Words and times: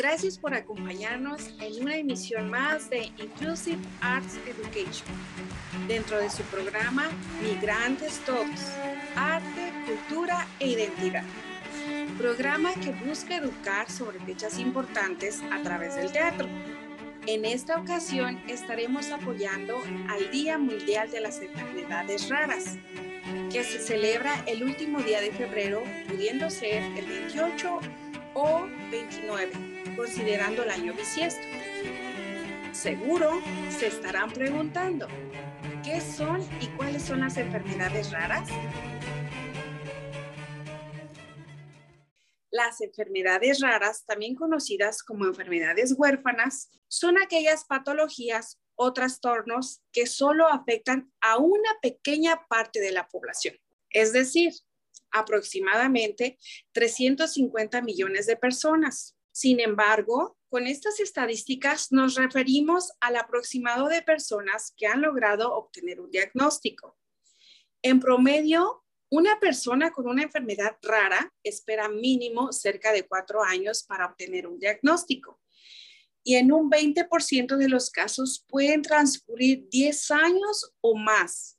Gracias 0.00 0.38
por 0.38 0.54
acompañarnos 0.54 1.50
en 1.60 1.82
una 1.82 1.94
emisión 1.94 2.48
más 2.48 2.88
de 2.88 3.12
Inclusive 3.18 3.76
Arts 4.00 4.38
Education, 4.46 5.06
dentro 5.88 6.18
de 6.18 6.30
su 6.30 6.42
programa 6.44 7.10
Migrantes 7.42 8.18
Todos, 8.24 8.72
Arte, 9.14 9.70
Cultura 9.84 10.46
e 10.58 10.68
Identidad. 10.68 11.24
Programa 12.16 12.72
que 12.82 12.92
busca 12.92 13.36
educar 13.36 13.90
sobre 13.90 14.18
fechas 14.20 14.58
importantes 14.58 15.42
a 15.52 15.60
través 15.60 15.96
del 15.96 16.10
teatro. 16.10 16.48
En 17.26 17.44
esta 17.44 17.78
ocasión 17.78 18.40
estaremos 18.48 19.10
apoyando 19.10 19.82
al 20.08 20.30
Día 20.30 20.56
Mundial 20.56 21.10
de 21.10 21.20
las 21.20 21.42
Enfermedades 21.42 22.30
Raras, 22.30 22.78
que 23.52 23.62
se 23.64 23.78
celebra 23.78 24.42
el 24.46 24.62
último 24.62 25.00
día 25.02 25.20
de 25.20 25.30
febrero, 25.30 25.82
pudiendo 26.08 26.48
ser 26.48 26.84
el 26.96 27.04
28 27.04 27.80
o 28.32 28.66
29 28.90 29.69
considerando 29.96 30.62
el 30.62 30.70
año 30.70 30.94
bisiesto. 30.94 31.46
Seguro 32.72 33.40
se 33.68 33.88
estarán 33.88 34.30
preguntando, 34.32 35.08
¿qué 35.82 36.00
son 36.00 36.40
y 36.60 36.68
cuáles 36.68 37.02
son 37.02 37.20
las 37.20 37.36
enfermedades 37.36 38.10
raras? 38.10 38.48
Las 42.50 42.80
enfermedades 42.80 43.60
raras, 43.60 44.04
también 44.06 44.34
conocidas 44.34 45.02
como 45.02 45.26
enfermedades 45.26 45.94
huérfanas, 45.96 46.70
son 46.88 47.16
aquellas 47.18 47.64
patologías 47.64 48.60
o 48.74 48.92
trastornos 48.92 49.82
que 49.92 50.06
solo 50.06 50.48
afectan 50.48 51.12
a 51.20 51.36
una 51.36 51.70
pequeña 51.82 52.46
parte 52.48 52.80
de 52.80 52.92
la 52.92 53.06
población, 53.08 53.54
es 53.90 54.12
decir, 54.12 54.52
aproximadamente 55.12 56.38
350 56.72 57.82
millones 57.82 58.26
de 58.26 58.36
personas. 58.36 59.16
Sin 59.32 59.60
embargo, 59.60 60.36
con 60.48 60.66
estas 60.66 60.98
estadísticas 60.98 61.92
nos 61.92 62.16
referimos 62.16 62.92
al 63.00 63.16
aproximado 63.16 63.88
de 63.88 64.02
personas 64.02 64.74
que 64.76 64.86
han 64.86 65.00
logrado 65.00 65.54
obtener 65.54 66.00
un 66.00 66.10
diagnóstico. 66.10 66.98
En 67.82 68.00
promedio, 68.00 68.84
una 69.08 69.38
persona 69.38 69.92
con 69.92 70.08
una 70.08 70.24
enfermedad 70.24 70.76
rara 70.82 71.32
espera 71.44 71.88
mínimo 71.88 72.52
cerca 72.52 72.92
de 72.92 73.06
cuatro 73.06 73.42
años 73.42 73.84
para 73.84 74.06
obtener 74.06 74.46
un 74.48 74.58
diagnóstico. 74.58 75.40
Y 76.24 76.34
en 76.34 76.52
un 76.52 76.68
20% 76.68 77.56
de 77.56 77.68
los 77.68 77.90
casos 77.90 78.44
pueden 78.48 78.82
transcurrir 78.82 79.68
10 79.70 80.10
años 80.10 80.74
o 80.80 80.96
más. 80.96 81.58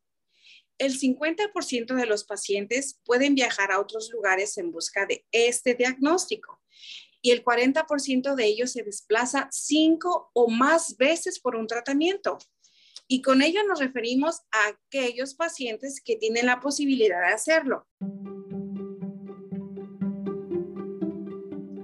El 0.77 0.99
50% 0.99 1.95
de 1.95 2.05
los 2.05 2.25
pacientes 2.25 2.99
pueden 3.05 3.35
viajar 3.35 3.71
a 3.71 3.79
otros 3.79 4.11
lugares 4.11 4.57
en 4.57 4.71
busca 4.71 5.05
de 5.05 5.25
este 5.31 5.75
diagnóstico 5.75 6.61
y 7.21 7.31
el 7.31 7.43
40% 7.43 8.35
de 8.35 8.45
ellos 8.45 8.71
se 8.71 8.83
desplaza 8.83 9.47
cinco 9.51 10.31
o 10.33 10.49
más 10.49 10.97
veces 10.97 11.39
por 11.39 11.55
un 11.55 11.67
tratamiento. 11.67 12.37
Y 13.07 13.21
con 13.21 13.41
ello 13.41 13.59
nos 13.67 13.79
referimos 13.79 14.41
a 14.51 14.69
aquellos 14.69 15.35
pacientes 15.35 16.01
que 16.03 16.15
tienen 16.15 16.45
la 16.45 16.59
posibilidad 16.59 17.19
de 17.27 17.33
hacerlo. 17.33 17.85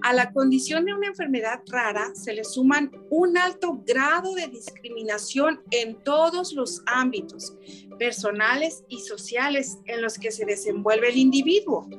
A 0.02 0.14
la 0.14 0.32
condición 0.32 0.86
de 0.86 0.94
una 0.94 1.08
enfermedad 1.08 1.60
rara 1.68 2.16
se 2.16 2.32
le 2.34 2.46
suman 2.46 2.92
un 3.10 3.38
alto 3.38 3.84
grado 3.86 4.36
de 4.36 4.48
discriminación 4.48 5.62
en 5.70 6.02
todos 6.02 6.54
los 6.54 6.82
ámbitos 6.86 7.58
personales 8.00 8.86
y 8.88 9.02
sociales 9.02 9.80
en 9.86 10.02
los 10.02 10.18
que 10.18 10.32
se 10.32 10.46
desenvuelve 10.46 11.10
el 11.10 11.18
individuo 11.18 11.90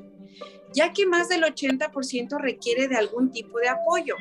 ya 0.73 0.93
que 0.93 1.07
más 1.07 1.29
del 1.29 1.43
80% 1.43 2.39
requiere 2.39 2.89
de 2.89 2.97
algún 2.97 3.31
tipo 3.31 3.59
de 3.59 3.69
apoyo. 3.69 4.17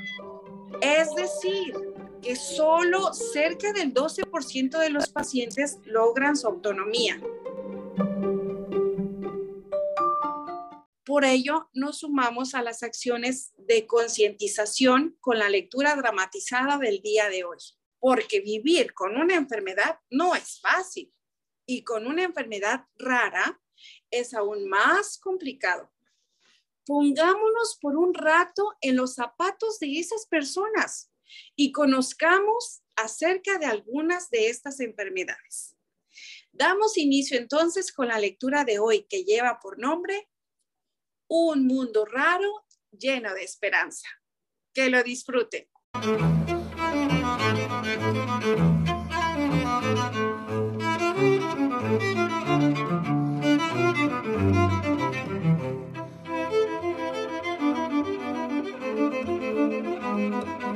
Es 0.82 1.14
decir, 1.16 1.74
que 2.22 2.36
solo 2.36 3.14
cerca 3.14 3.74
del 3.74 3.94
12% 3.94 4.80
de 4.80 4.90
los 4.90 5.10
pacientes 5.10 5.80
logran 5.86 6.36
su 6.36 6.48
autonomía. 6.48 7.22
Por 11.06 11.24
ello, 11.24 11.70
nos 11.74 12.00
sumamos 12.00 12.54
a 12.54 12.62
las 12.62 12.84
acciones 12.84 13.54
de 13.58 13.88
concientización 13.88 15.16
con 15.22 15.40
la 15.40 15.50
lectura 15.50 15.96
dramatizada 15.96 16.78
del 16.78 17.02
día 17.02 17.30
de 17.30 17.46
hoy, 17.46 17.58
porque 18.00 18.42
vivir 18.42 18.94
con 18.94 19.16
una 19.16 19.36
enfermedad 19.36 20.00
no 20.10 20.36
es 20.36 20.60
fácil 20.60 21.14
y 21.66 21.84
con 21.84 22.08
una 22.08 22.24
enfermedad 22.24 22.86
rara 22.98 23.62
es 24.12 24.34
aún 24.34 24.68
más 24.68 25.18
complicado 25.18 25.90
pongámonos 26.88 27.78
por 27.82 27.98
un 27.98 28.14
rato 28.14 28.76
en 28.80 28.96
los 28.96 29.16
zapatos 29.16 29.78
de 29.80 30.00
esas 30.00 30.26
personas 30.26 31.12
y 31.56 31.74
conozcamos 31.74 32.82
acerca 32.96 33.60
de 33.60 33.66
algunas 33.66 34.30
de 34.30 34.48
estas 34.48 34.80
enfermedades. 34.80 35.76
Damos 36.54 36.98
inicio 36.98 37.38
entonces 37.38 37.92
con 37.92 38.08
la 38.08 38.18
lectura 38.18 38.64
de 38.64 38.80
hoy 38.80 39.06
que 39.08 39.24
lleva 39.24 39.60
por 39.60 39.78
nombre 39.78 40.30
Un 41.30 41.68
mundo 41.68 42.06
raro 42.06 42.66
lleno 42.90 43.34
de 43.34 43.44
esperanza. 43.44 44.08
Que 44.74 44.90
lo 44.90 45.04
disfruten. 45.04 45.68
Buenas 60.38 60.68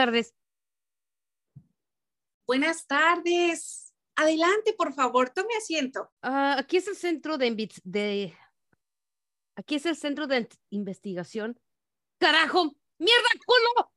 tardes. 0.00 0.34
Buenas 2.46 2.86
tardes. 2.86 3.94
Adelante, 4.16 4.72
por 4.72 4.94
favor, 4.94 5.28
tome 5.28 5.54
asiento. 5.58 6.10
Ah, 6.22 6.56
aquí 6.58 6.78
es 6.78 6.88
el 6.88 6.96
centro 6.96 7.36
de, 7.36 7.68
de, 7.84 8.34
Aquí 9.56 9.74
es 9.74 9.84
el 9.84 9.96
centro 9.96 10.26
de 10.26 10.48
investigación. 10.70 11.60
¡Carajo! 12.18 12.74
¡Mierda, 12.98 13.28
culo! 13.44 13.92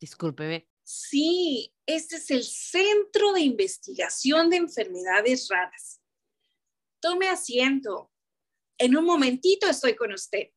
Discúlpeme. 0.00 0.68
Sí, 0.82 1.72
este 1.86 2.16
es 2.16 2.30
el 2.32 2.42
Centro 2.42 3.32
de 3.32 3.40
Investigación 3.40 4.50
de 4.50 4.56
Enfermedades 4.56 5.48
Raras. 5.48 6.00
Tome 7.00 7.28
asiento. 7.28 8.10
En 8.76 8.96
un 8.96 9.04
momentito 9.04 9.68
estoy 9.68 9.94
con 9.94 10.12
usted. 10.12 10.50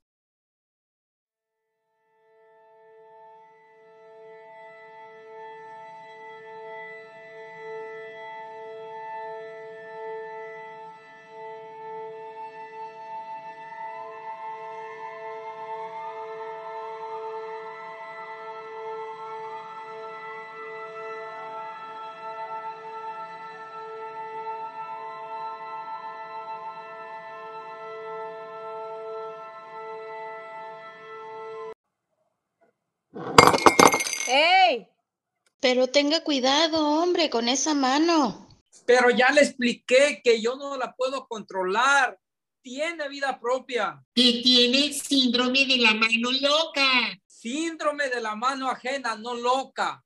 Pero 35.59 35.87
tenga 35.87 36.23
cuidado, 36.23 36.87
hombre, 37.01 37.29
con 37.29 37.49
esa 37.49 37.73
mano. 37.73 38.47
Pero 38.85 39.09
ya 39.09 39.29
le 39.31 39.41
expliqué 39.41 40.21
que 40.23 40.41
yo 40.41 40.55
no 40.55 40.77
la 40.77 40.95
puedo 40.95 41.27
controlar. 41.27 42.17
tiene 42.61 43.07
vida 43.09 43.39
propia. 43.39 44.03
Que 44.13 44.41
tiene 44.43 44.93
síndrome 44.93 45.65
de 45.65 45.77
la 45.77 45.93
mano 45.93 46.31
loca. 46.31 47.19
Síndrome 47.25 48.09
de 48.09 48.21
la 48.21 48.35
mano 48.35 48.69
ajena, 48.69 49.15
no 49.15 49.33
loca. 49.33 50.03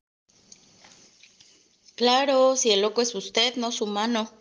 Claro, 1.96 2.56
si 2.56 2.72
el 2.72 2.82
loco 2.82 3.02
es 3.02 3.14
usted, 3.16 3.56
no 3.56 3.72
su 3.72 3.86
mano. 3.86 4.32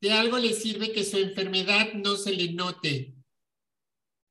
De 0.00 0.12
algo 0.12 0.38
le 0.38 0.52
sirve 0.52 0.92
que 0.92 1.04
su 1.04 1.18
enfermedad 1.18 1.92
no 1.94 2.16
se 2.16 2.32
le 2.32 2.52
note. 2.52 3.14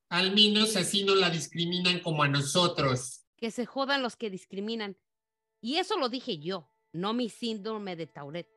Al 0.09 0.33
menos 0.33 0.75
así 0.77 1.03
no 1.03 1.15
la 1.15 1.29
discriminan 1.29 1.99
como 1.99 2.23
a 2.23 2.29
nosotros. 2.29 3.25
Que 3.35 3.51
se 3.51 3.65
jodan 3.65 4.01
los 4.01 4.15
que 4.15 4.29
discriminan. 4.29 4.97
Y 5.67 5.79
eso 5.79 5.97
lo 5.97 6.07
dije 6.07 6.37
yo, 6.37 6.69
no 6.93 7.11
mi 7.11 7.27
síndrome 7.27 7.97
de 7.97 8.07
Tauret. 8.07 8.47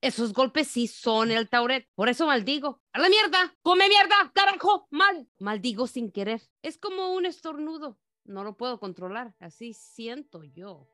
Esos 0.00 0.32
golpes 0.32 0.68
sí 0.68 0.86
son 0.86 1.32
el 1.32 1.48
Tauret. 1.48 1.88
Por 1.96 2.08
eso 2.08 2.24
maldigo. 2.24 2.80
¡A 2.92 3.00
la 3.00 3.08
mierda! 3.08 3.56
¡Come 3.62 3.88
mierda! 3.88 4.30
¡Carajo! 4.32 4.86
¡Mal! 4.92 5.28
Maldigo 5.40 5.88
sin 5.88 6.12
querer. 6.12 6.40
Es 6.62 6.78
como 6.78 7.14
un 7.14 7.26
estornudo. 7.26 7.98
No 8.22 8.44
lo 8.44 8.56
puedo 8.56 8.78
controlar. 8.78 9.34
Así 9.40 9.72
siento 9.72 10.44
yo. 10.44 10.88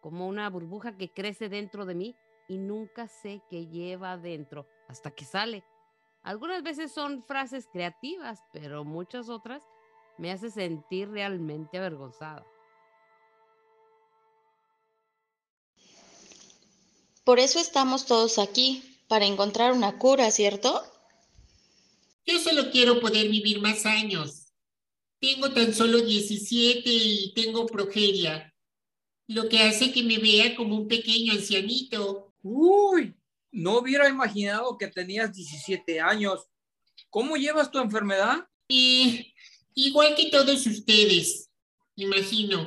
Como 0.00 0.26
una 0.26 0.50
burbuja 0.50 0.98
que 0.98 1.12
crece 1.12 1.48
dentro 1.48 1.86
de 1.86 1.94
mí 1.94 2.16
y 2.48 2.58
nunca 2.58 3.06
sé 3.06 3.44
qué 3.48 3.68
lleva 3.68 4.10
adentro 4.10 4.66
hasta 4.88 5.12
que 5.12 5.24
sale. 5.24 5.62
Algunas 6.24 6.64
veces 6.64 6.90
son 6.90 7.22
frases 7.22 7.68
creativas, 7.72 8.42
pero 8.52 8.84
muchas 8.84 9.28
otras 9.28 9.62
me 10.20 10.30
hace 10.30 10.50
sentir 10.50 11.08
realmente 11.08 11.78
avergonzada. 11.78 12.46
Por 17.24 17.38
eso 17.38 17.58
estamos 17.58 18.04
todos 18.04 18.38
aquí, 18.38 18.82
para 19.08 19.24
encontrar 19.24 19.72
una 19.72 19.98
cura, 19.98 20.30
¿cierto? 20.30 20.82
Yo 22.26 22.38
solo 22.38 22.70
quiero 22.70 23.00
poder 23.00 23.28
vivir 23.28 23.62
más 23.62 23.86
años. 23.86 24.52
Tengo 25.20 25.52
tan 25.52 25.72
solo 25.72 26.00
17 26.00 26.82
y 26.84 27.32
tengo 27.34 27.66
progeria, 27.66 28.54
lo 29.26 29.48
que 29.48 29.60
hace 29.60 29.90
que 29.90 30.02
me 30.02 30.18
vea 30.18 30.54
como 30.54 30.76
un 30.76 30.88
pequeño 30.88 31.32
ancianito. 31.32 32.34
Uy, 32.42 33.14
no 33.52 33.78
hubiera 33.78 34.08
imaginado 34.08 34.76
que 34.76 34.88
tenías 34.88 35.32
17 35.32 35.98
años. 36.00 36.46
¿Cómo 37.08 37.36
llevas 37.36 37.70
tu 37.70 37.78
enfermedad? 37.78 38.46
Eh, 38.68 39.32
igual 39.74 40.14
que 40.14 40.30
todos 40.30 40.66
ustedes, 40.66 41.50
imagino. 41.96 42.66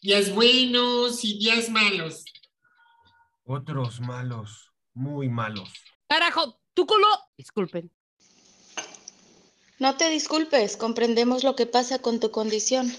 Días 0.00 0.32
buenos 0.32 1.24
y 1.24 1.38
días 1.38 1.68
malos. 1.68 2.24
Otros 3.44 4.00
malos, 4.00 4.72
muy 4.94 5.28
malos. 5.28 5.72
¡Carajo! 6.08 6.60
¡Tu 6.74 6.86
culo! 6.86 7.06
Disculpen. 7.36 7.90
No 9.78 9.96
te 9.96 10.08
disculpes, 10.10 10.76
comprendemos 10.76 11.44
lo 11.44 11.56
que 11.56 11.66
pasa 11.66 12.00
con 12.00 12.20
tu 12.20 12.30
condición. 12.30 12.92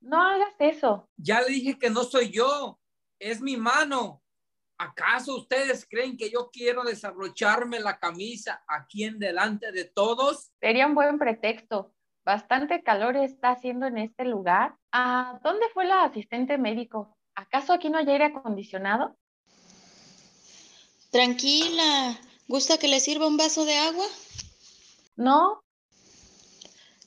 No 0.00 0.22
hagas 0.22 0.54
eso. 0.58 1.08
Ya 1.16 1.42
le 1.42 1.48
dije 1.48 1.78
que 1.78 1.90
no 1.90 2.04
soy 2.04 2.30
yo, 2.30 2.78
es 3.18 3.40
mi 3.40 3.56
mano. 3.56 4.22
¿Acaso 4.78 5.36
ustedes 5.36 5.86
creen 5.88 6.16
que 6.16 6.30
yo 6.30 6.48
quiero 6.50 6.82
desabrocharme 6.84 7.80
la 7.80 7.98
camisa 7.98 8.64
aquí 8.66 9.04
en 9.04 9.18
delante 9.18 9.70
de 9.72 9.84
todos? 9.84 10.50
Sería 10.58 10.86
un 10.86 10.94
buen 10.94 11.18
pretexto. 11.18 11.94
Bastante 12.30 12.84
calor 12.84 13.16
está 13.16 13.50
haciendo 13.50 13.88
en 13.88 13.98
este 13.98 14.24
lugar. 14.24 14.76
¿A 14.92 15.40
dónde 15.42 15.66
fue 15.74 15.84
la 15.84 16.04
asistente 16.04 16.58
médico? 16.58 17.18
¿Acaso 17.34 17.72
aquí 17.72 17.90
no 17.90 17.98
hay 17.98 18.08
aire 18.08 18.26
acondicionado? 18.26 19.16
Tranquila. 21.10 22.16
¿Gusta 22.46 22.78
que 22.78 22.86
le 22.86 23.00
sirva 23.00 23.26
un 23.26 23.36
vaso 23.36 23.64
de 23.64 23.76
agua? 23.76 24.06
No, 25.16 25.64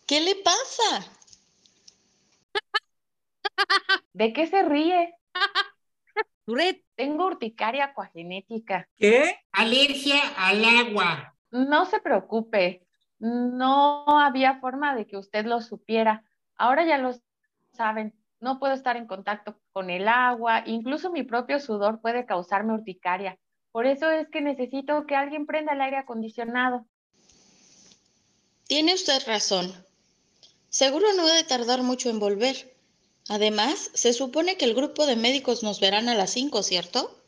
¿Qué 0.05 0.19
le 0.19 0.35
pasa? 0.35 1.09
¿de 4.11 4.33
qué 4.33 4.47
se 4.47 4.61
ríe? 4.63 5.15
Tengo 6.97 7.27
urticaria 7.27 7.85
acuagenética. 7.85 8.89
¿Qué? 8.97 9.39
Alergia 9.53 10.19
al 10.35 10.65
agua. 10.65 11.33
No 11.49 11.85
se 11.85 12.01
preocupe. 12.01 12.85
No 13.23 14.03
había 14.19 14.59
forma 14.59 14.93
de 14.95 15.07
que 15.07 15.15
usted 15.15 15.45
lo 15.45 15.61
supiera. 15.61 16.25
Ahora 16.57 16.85
ya 16.85 16.97
lo 16.97 17.15
saben. 17.71 18.13
No 18.41 18.59
puedo 18.59 18.73
estar 18.73 18.97
en 18.97 19.07
contacto 19.07 19.57
con 19.71 19.89
el 19.89 20.09
agua. 20.09 20.63
Incluso 20.65 21.09
mi 21.09 21.23
propio 21.23 21.61
sudor 21.61 22.01
puede 22.01 22.25
causarme 22.25 22.73
urticaria. 22.73 23.39
Por 23.71 23.85
eso 23.85 24.09
es 24.09 24.27
que 24.27 24.41
necesito 24.41 25.05
que 25.05 25.15
alguien 25.15 25.45
prenda 25.45 25.71
el 25.71 25.79
aire 25.79 25.95
acondicionado. 25.95 26.85
Tiene 28.67 28.93
usted 28.93 29.25
razón. 29.25 29.71
Seguro 30.67 31.07
no 31.15 31.25
debe 31.25 31.45
tardar 31.45 31.81
mucho 31.81 32.09
en 32.09 32.19
volver. 32.19 32.75
Además, 33.29 33.89
se 33.93 34.11
supone 34.11 34.57
que 34.57 34.65
el 34.65 34.75
grupo 34.75 35.05
de 35.05 35.15
médicos 35.15 35.63
nos 35.63 35.79
verán 35.79 36.09
a 36.09 36.15
las 36.15 36.31
5, 36.31 36.61
¿cierto? 36.61 37.23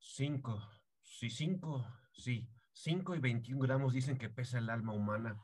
Cinco. 0.00 0.60
Sí, 1.02 1.30
cinco. 1.30 1.82
Sí. 2.12 2.46
Cinco 2.80 3.16
y 3.16 3.18
21 3.18 3.60
gramos 3.60 3.92
dicen 3.92 4.16
que 4.16 4.28
pesa 4.28 4.58
el 4.58 4.70
alma 4.70 4.92
humana. 4.92 5.36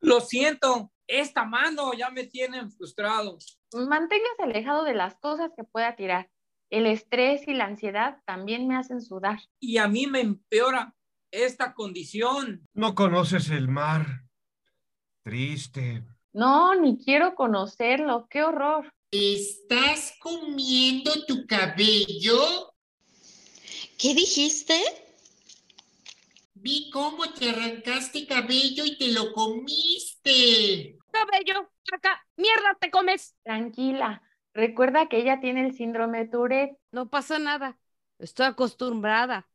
Lo 0.00 0.22
siento, 0.22 0.90
esta 1.06 1.44
mano 1.44 1.92
ya 1.92 2.08
me 2.08 2.24
tiene 2.24 2.70
frustrado. 2.70 3.36
Manténgase 3.74 4.44
alejado 4.44 4.84
de 4.84 4.94
las 4.94 5.16
cosas 5.16 5.50
que 5.54 5.62
pueda 5.62 5.94
tirar. 5.94 6.30
El 6.70 6.86
estrés 6.86 7.46
y 7.46 7.52
la 7.52 7.66
ansiedad 7.66 8.22
también 8.24 8.66
me 8.66 8.76
hacen 8.76 9.02
sudar. 9.02 9.40
Y 9.60 9.76
a 9.76 9.88
mí 9.88 10.06
me 10.06 10.22
empeora 10.22 10.94
esta 11.30 11.74
condición. 11.74 12.64
No 12.72 12.94
conoces 12.94 13.50
el 13.50 13.68
mar. 13.68 14.22
Triste. 15.22 16.02
No, 16.32 16.74
ni 16.74 16.96
quiero 16.96 17.34
conocerlo. 17.34 18.26
¡Qué 18.30 18.42
horror! 18.42 18.90
¿Estás 19.10 20.14
comiendo 20.18 21.12
tu 21.26 21.46
cabello? 21.46 22.72
¿Qué 23.98 24.14
dijiste? 24.14 24.80
Vi 26.54 26.88
cómo 26.90 27.32
te 27.32 27.50
arrancaste 27.50 28.28
cabello 28.28 28.84
y 28.84 28.96
te 28.96 29.08
lo 29.08 29.32
comiste. 29.32 30.96
cabello, 31.10 31.68
acá, 31.92 32.24
mierda, 32.36 32.76
te 32.80 32.92
comes. 32.92 33.34
Tranquila. 33.42 34.22
Recuerda 34.54 35.08
que 35.08 35.18
ella 35.18 35.40
tiene 35.40 35.66
el 35.66 35.74
síndrome 35.74 36.18
de 36.18 36.28
Tourette. 36.28 36.78
No 36.92 37.10
pasa 37.10 37.40
nada. 37.40 37.76
Estoy 38.20 38.46
acostumbrada. 38.46 39.48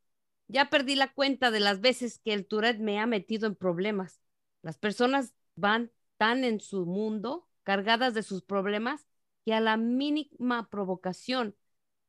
Ya 0.49 0.69
perdí 0.69 0.95
la 0.95 1.13
cuenta 1.13 1.49
de 1.49 1.61
las 1.61 1.79
veces 1.79 2.19
que 2.19 2.33
el 2.33 2.45
Tourette 2.45 2.81
me 2.81 2.99
ha 2.99 3.05
metido 3.05 3.47
en 3.47 3.55
problemas. 3.55 4.19
Las 4.61 4.77
personas 4.77 5.33
van 5.55 5.89
tan 6.17 6.43
en 6.43 6.59
su 6.59 6.85
mundo, 6.85 7.47
cargadas 7.63 8.13
de 8.13 8.23
sus 8.23 8.41
problemas, 8.41 9.07
que 9.45 9.53
a 9.53 9.61
la 9.61 9.77
mínima 9.77 10.69
provocación, 10.69 11.55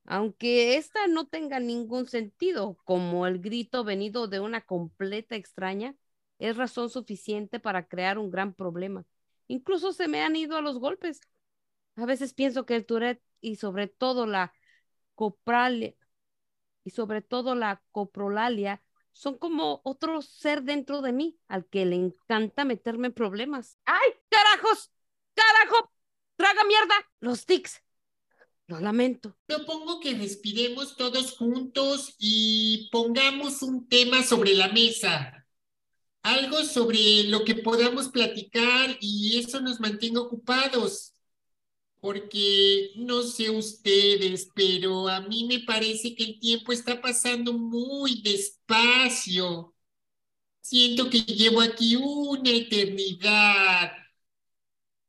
aunque 0.04 0.76
ésta 0.76 1.06
no 1.06 1.26
tenga 1.26 1.60
ningún 1.60 2.06
sentido, 2.06 2.76
como 2.84 3.26
el 3.26 3.40
grito 3.40 3.84
venido 3.84 4.28
de 4.28 4.40
una 4.40 4.60
completa 4.60 5.36
extraña, 5.36 5.94
es 6.38 6.56
razón 6.56 6.90
suficiente 6.90 7.60
para 7.60 7.88
crear 7.88 8.18
un 8.18 8.30
gran 8.30 8.54
problema. 8.54 9.06
Incluso 9.48 9.92
se 9.92 10.08
me 10.08 10.22
han 10.22 10.36
ido 10.36 10.56
a 10.56 10.62
los 10.62 10.78
golpes. 10.78 11.20
A 11.96 12.06
veces 12.06 12.34
pienso 12.34 12.66
que 12.66 12.76
el 12.76 12.86
Tourette 12.86 13.22
y 13.40 13.56
sobre 13.56 13.86
todo 13.88 14.26
la 14.26 14.52
copralia 15.14 15.94
y 16.84 16.90
sobre 16.90 17.22
todo 17.22 17.54
la 17.54 17.82
coprolalia 17.92 18.82
son 19.12 19.38
como 19.38 19.80
otro 19.84 20.20
ser 20.22 20.62
dentro 20.62 21.00
de 21.00 21.12
mí 21.12 21.38
al 21.48 21.66
que 21.66 21.86
le 21.86 21.96
encanta 21.96 22.64
meterme 22.64 23.08
en 23.08 23.14
problemas. 23.14 23.78
¡Ay! 23.84 24.10
¡Carajos! 24.28 24.90
¡Carajo! 25.34 25.92
¡Traga 26.36 26.64
mierda! 26.64 26.94
Los 27.20 27.46
tics. 27.46 27.82
Lo 28.66 28.80
lamento. 28.80 29.36
Propongo 29.46 30.00
que 30.00 30.14
respiremos 30.14 30.96
todos 30.96 31.36
juntos 31.36 32.14
y 32.18 32.88
pongamos 32.90 33.60
un 33.62 33.86
tema 33.88 34.22
sobre 34.22 34.54
la 34.54 34.68
mesa. 34.68 35.46
Algo 36.22 36.64
sobre 36.64 37.24
lo 37.24 37.44
que 37.44 37.56
podamos 37.56 38.08
platicar 38.08 38.96
y 39.00 39.38
eso 39.38 39.60
nos 39.60 39.80
mantenga 39.80 40.22
ocupados. 40.22 41.12
Porque 42.00 42.92
no 42.96 43.22
sé 43.22 43.50
ustedes, 43.50 44.48
pero 44.54 45.08
a 45.08 45.20
mí 45.20 45.44
me 45.44 45.60
parece 45.60 46.14
que 46.14 46.24
el 46.24 46.40
tiempo 46.40 46.72
está 46.72 47.00
pasando 47.02 47.52
muy 47.52 48.22
despacio. 48.22 49.74
Siento 50.60 51.10
que 51.10 51.20
llevo 51.20 51.60
aquí 51.60 51.96
una 51.96 52.50
eternidad. 52.50 53.92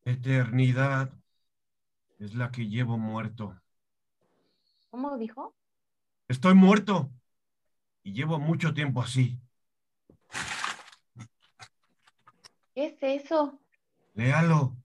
Eternidad 0.03 1.13
es 2.19 2.33
la 2.35 2.51
que 2.51 2.67
llevo 2.67 2.97
muerto. 2.97 3.59
¿Cómo 4.89 5.17
dijo? 5.17 5.55
Estoy 6.27 6.53
muerto. 6.53 7.09
Y 8.03 8.13
llevo 8.13 8.39
mucho 8.39 8.73
tiempo 8.73 9.01
así. 9.01 9.39
¿Qué 12.73 12.85
es 12.85 13.23
eso? 13.23 13.59
Léalo. 14.13 14.75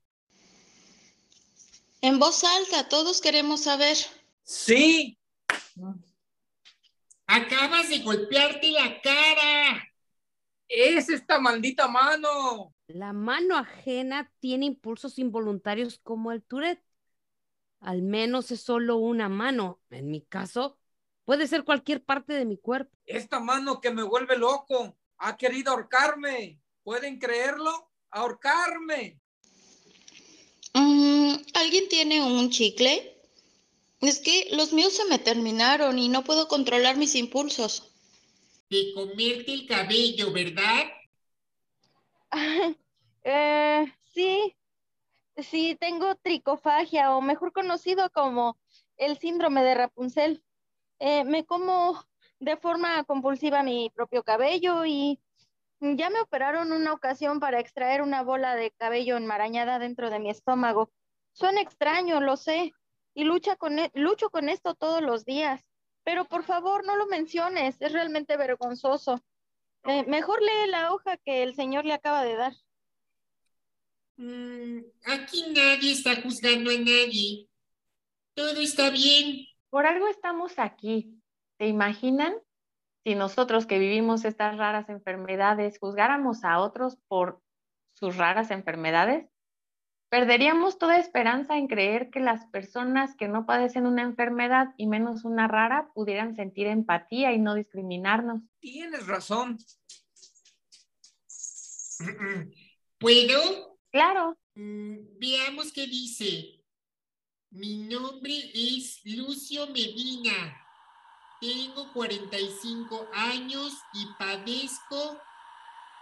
En 2.01 2.19
voz 2.19 2.45
alta, 2.45 2.89
todos 2.89 3.21
queremos 3.21 3.65
saber. 3.65 3.97
Sí, 4.43 5.19
Acabas 7.27 7.89
de 7.89 8.01
golpearte 8.01 8.73
la 8.73 9.01
cara. 9.01 9.89
Es 10.67 11.09
esta 11.09 11.39
maldita 11.39 11.87
mano. 11.87 12.75
La 12.89 13.13
mano 13.13 13.57
ajena 13.57 14.33
tiene 14.41 14.67
impulsos 14.67 15.17
involuntarios 15.17 16.01
como 16.01 16.33
el 16.33 16.43
Tourette. 16.43 16.83
Al 17.81 18.03
menos 18.03 18.51
es 18.51 18.61
solo 18.61 18.97
una 18.97 19.29
mano. 19.29 19.81
En 19.91 20.11
mi 20.11 20.21
caso, 20.23 20.79
puede 21.25 21.47
ser 21.47 21.65
cualquier 21.65 22.05
parte 22.05 22.35
de 22.35 22.45
mi 22.45 22.59
cuerpo. 22.59 22.97
Esta 23.07 23.41
mano 23.41 23.81
que 23.81 23.91
me 23.91 24.03
vuelve 24.03 24.37
loco. 24.37 24.97
Ha 25.19 25.37
querido 25.37 25.73
ahorcarme. 25.73 26.61
¿Pueden 26.83 27.19
creerlo? 27.19 27.91
Ahorcarme. 28.11 29.21
Mm, 30.75 31.35
¿Alguien 31.55 31.89
tiene 31.89 32.23
un 32.23 32.51
chicle? 32.51 33.17
Es 34.01 34.19
que 34.19 34.49
los 34.53 34.73
míos 34.73 34.95
se 34.95 35.05
me 35.07 35.19
terminaron 35.19 35.99
y 35.99 36.09
no 36.09 36.25
puedo 36.25 36.49
controlar 36.49 36.97
mis 36.97 37.15
impulsos. 37.15 37.93
De 38.71 38.93
comerte 38.95 39.53
el 39.53 39.67
cabello, 39.67 40.33
¿verdad? 40.33 40.85
Eh, 43.23 43.60
sí, 45.43 45.77
tengo 45.77 46.15
tricofagia 46.17 47.15
o 47.17 47.21
mejor 47.21 47.53
conocido 47.53 48.11
como 48.11 48.59
el 48.97 49.19
síndrome 49.19 49.63
de 49.63 49.75
Rapunzel. 49.75 50.45
Eh, 50.99 51.25
me 51.25 51.45
como 51.45 52.05
de 52.39 52.57
forma 52.57 53.05
compulsiva 53.05 53.63
mi 53.63 53.91
propio 53.91 54.23
cabello 54.23 54.85
y 54.85 55.21
ya 55.81 56.11
me 56.11 56.21
operaron 56.21 56.73
una 56.73 56.93
ocasión 56.93 57.41
para 57.41 57.61
extraer 57.61 58.03
una 58.03 58.23
bola 58.23 58.55
de 58.55 58.71
cabello 58.73 59.17
enmarañada 59.17 59.79
dentro 59.79 60.11
de 60.11 60.19
mi 60.19 60.31
estómago. 60.31 60.91
Suena 61.33 61.61
extraño, 61.61 62.21
lo 62.21 62.37
sé, 62.37 62.73
y 63.15 63.25
lucha 63.25 63.57
con 63.57 63.79
e- 63.79 63.91
lucho 63.95 64.31
con 64.31 64.49
esto 64.49 64.75
todos 64.75 65.01
los 65.03 65.25
días. 65.25 65.63
Pero 66.05 66.25
por 66.27 66.45
favor, 66.45 66.85
no 66.85 66.97
lo 66.97 67.07
menciones, 67.07 67.77
es 67.81 67.93
realmente 67.93 68.37
vergonzoso. 68.37 69.21
Eh, 69.85 70.05
mejor 70.07 70.43
lee 70.43 70.69
la 70.69 70.93
hoja 70.93 71.17
que 71.17 71.43
el 71.43 71.55
señor 71.55 71.85
le 71.85 71.95
acaba 71.95 72.23
de 72.25 72.37
dar. 72.37 72.53
Mm, 74.21 74.85
aquí 75.07 75.47
nadie 75.57 75.93
está 75.93 76.21
juzgando 76.21 76.71
a 76.71 76.75
nadie. 76.75 77.49
Todo 78.35 78.61
está 78.61 78.91
bien. 78.91 79.47
Por 79.71 79.87
algo 79.87 80.09
estamos 80.09 80.59
aquí. 80.59 81.19
¿Se 81.57 81.67
imaginan? 81.67 82.35
Si 83.03 83.15
nosotros 83.15 83.65
que 83.65 83.79
vivimos 83.79 84.27
estas 84.27 84.59
raras 84.59 84.91
enfermedades 84.91 85.79
juzgáramos 85.79 86.45
a 86.45 86.59
otros 86.61 86.99
por 87.09 87.41
sus 87.95 88.19
raras 88.19 88.50
enfermedades, 88.50 89.27
perderíamos 90.11 90.77
toda 90.77 90.99
esperanza 90.99 91.57
en 91.57 91.67
creer 91.67 92.11
que 92.11 92.21
las 92.21 92.45
personas 92.49 93.17
que 93.17 93.27
no 93.27 93.47
padecen 93.47 93.87
una 93.87 94.03
enfermedad 94.03 94.75
y 94.77 94.87
menos 94.87 95.25
una 95.25 95.49
rara 95.49 95.89
pudieran 95.95 96.37
sentir 96.37 96.67
empatía 96.67 97.33
y 97.33 97.39
no 97.39 97.55
discriminarnos. 97.55 98.43
Tienes 98.59 99.07
razón. 99.07 99.57
¿Puedo? 102.99 103.80
Claro, 103.93 104.37
Mm, 104.55 105.19
veamos 105.19 105.73
qué 105.73 105.87
dice. 105.87 106.63
Mi 107.51 107.79
nombre 107.89 108.35
es 108.53 109.01
Lucio 109.05 109.67
Medina. 109.69 110.33
Tengo 111.41 111.91
45 111.95 113.09
años 113.15 113.73
y 113.95 114.07
padezco 114.19 115.19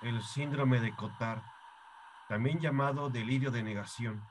El 0.02 0.20
síndrome 0.22 0.80
de 0.80 0.94
Cotard, 0.96 1.42
también 2.28 2.58
llamado 2.58 3.10
delirio 3.10 3.52
de 3.52 3.62
negación. 3.62 4.24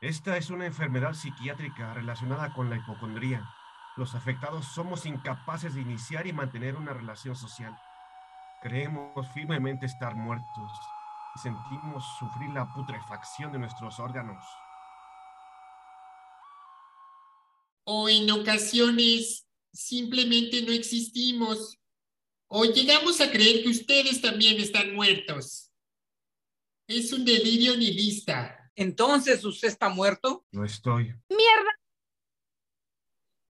Esta 0.00 0.38
es 0.38 0.48
una 0.48 0.64
enfermedad 0.64 1.12
psiquiátrica 1.12 1.92
relacionada 1.92 2.54
con 2.54 2.70
la 2.70 2.76
hipocondría. 2.76 3.46
Los 3.96 4.14
afectados 4.14 4.64
somos 4.64 5.04
incapaces 5.04 5.74
de 5.74 5.82
iniciar 5.82 6.26
y 6.26 6.32
mantener 6.32 6.76
una 6.76 6.94
relación 6.94 7.36
social. 7.36 7.76
Creemos 8.62 9.28
firmemente 9.34 9.84
estar 9.84 10.14
muertos 10.14 10.72
y 11.34 11.38
sentimos 11.38 12.04
sufrir 12.18 12.50
la 12.50 12.72
putrefacción 12.72 13.52
de 13.52 13.58
nuestros 13.58 13.98
órganos. 14.00 14.44
o 17.92 18.08
en 18.08 18.30
ocasiones 18.30 19.48
simplemente 19.72 20.62
no 20.62 20.70
existimos 20.72 21.76
o 22.46 22.64
llegamos 22.64 23.20
a 23.20 23.30
creer 23.30 23.64
que 23.64 23.68
ustedes 23.68 24.20
también 24.20 24.60
están 24.60 24.94
muertos. 24.94 25.72
Es 26.86 27.12
un 27.12 27.24
delirio 27.24 27.76
nihilista. 27.76 28.70
Entonces, 28.76 29.44
¿usted 29.44 29.68
está 29.68 29.88
muerto? 29.88 30.44
No 30.52 30.64
estoy. 30.64 31.14
¡Mierda! 31.28 31.70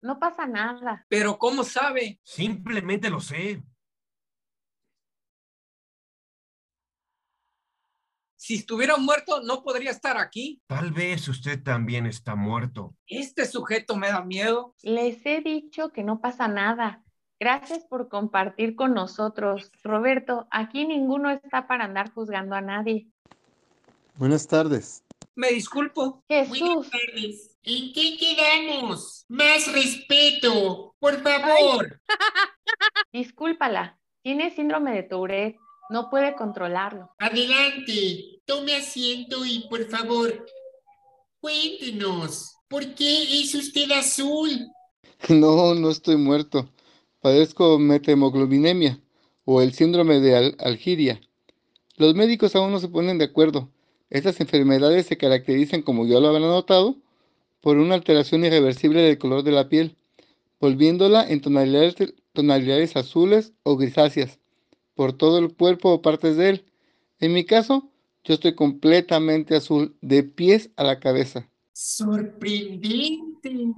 no 0.01 0.19
pasa 0.19 0.45
nada. 0.45 1.05
Pero 1.09 1.37
¿cómo 1.37 1.63
sabe? 1.63 2.19
Simplemente 2.23 3.09
lo 3.09 3.19
sé. 3.19 3.61
Si 8.47 8.55
estuviera 8.55 8.95
muerto, 8.95 9.41
no 9.41 9.61
podría 9.61 9.91
estar 9.91 10.17
aquí. 10.17 10.61
Tal 10.67 10.93
vez 10.93 11.27
usted 11.27 11.61
también 11.61 12.05
está 12.05 12.37
muerto. 12.37 12.95
Este 13.05 13.45
sujeto 13.45 13.97
me 13.97 14.07
da 14.07 14.23
miedo. 14.23 14.73
Les 14.83 15.17
he 15.25 15.41
dicho 15.41 15.89
que 15.89 16.01
no 16.01 16.21
pasa 16.21 16.47
nada. 16.47 17.03
Gracias 17.41 17.83
por 17.83 18.07
compartir 18.07 18.77
con 18.77 18.93
nosotros. 18.93 19.69
Roberto, 19.83 20.47
aquí 20.49 20.85
ninguno 20.87 21.29
está 21.29 21.67
para 21.67 21.83
andar 21.83 22.13
juzgando 22.13 22.55
a 22.55 22.61
nadie. 22.61 23.09
Buenas 24.15 24.47
tardes. 24.47 25.03
Me 25.35 25.49
disculpo. 25.49 26.23
Buenas 26.29 26.47
Jesús, 26.47 26.89
tardes. 26.89 27.57
¿En 27.63 27.91
qué 27.91 28.15
quedamos? 28.17 29.25
Más 29.27 29.69
respeto, 29.73 30.95
por 30.99 31.21
favor. 31.21 31.99
discúlpala. 33.11 33.99
Tiene 34.21 34.51
síndrome 34.51 34.93
de 34.93 35.03
Tourette. 35.03 35.57
No 35.89 36.09
puede 36.09 36.35
controlarlo. 36.35 37.09
Adelante, 37.17 38.41
tome 38.45 38.75
asiento 38.75 39.45
y 39.45 39.67
por 39.69 39.85
favor, 39.89 40.45
cuéntenos, 41.39 42.55
¿por 42.67 42.93
qué 42.95 43.41
es 43.41 43.53
usted 43.55 43.91
azul? 43.91 44.49
No, 45.29 45.73
no 45.73 45.89
estoy 45.89 46.15
muerto. 46.17 46.69
Padezco 47.21 47.79
metemoglobinemia 47.79 48.99
o 49.45 49.61
el 49.61 49.73
síndrome 49.73 50.19
de 50.19 50.35
Al- 50.35 50.55
Algiria. 50.59 51.19
Los 51.95 52.13
médicos 52.13 52.55
aún 52.55 52.71
no 52.71 52.79
se 52.79 52.87
ponen 52.89 53.17
de 53.17 53.25
acuerdo. 53.25 53.69
Estas 54.11 54.39
enfermedades 54.41 55.07
se 55.07 55.17
caracterizan, 55.17 55.81
como 55.81 56.05
ya 56.05 56.19
lo 56.19 56.27
habrán 56.27 56.43
notado, 56.43 56.97
por 57.61 57.77
una 57.77 57.95
alteración 57.95 58.45
irreversible 58.45 59.01
del 59.01 59.17
color 59.17 59.41
de 59.43 59.51
la 59.51 59.69
piel, 59.69 59.97
volviéndola 60.59 61.27
en 61.27 61.41
tonalidades, 61.41 61.95
tonalidades 62.33 62.95
azules 62.95 63.53
o 63.63 63.75
grisáceas 63.75 64.39
por 64.97 65.13
todo 65.13 65.37
el 65.37 65.55
cuerpo 65.55 65.93
o 65.93 66.01
partes 66.01 66.35
de 66.35 66.49
él. 66.49 66.65
En 67.19 67.31
mi 67.31 67.45
caso, 67.45 67.89
yo 68.25 68.33
estoy 68.33 68.55
completamente 68.55 69.55
azul, 69.55 69.95
de 70.01 70.23
pies 70.23 70.71
a 70.75 70.83
la 70.83 70.99
cabeza. 70.99 71.47
Sorprendente. 71.71 73.73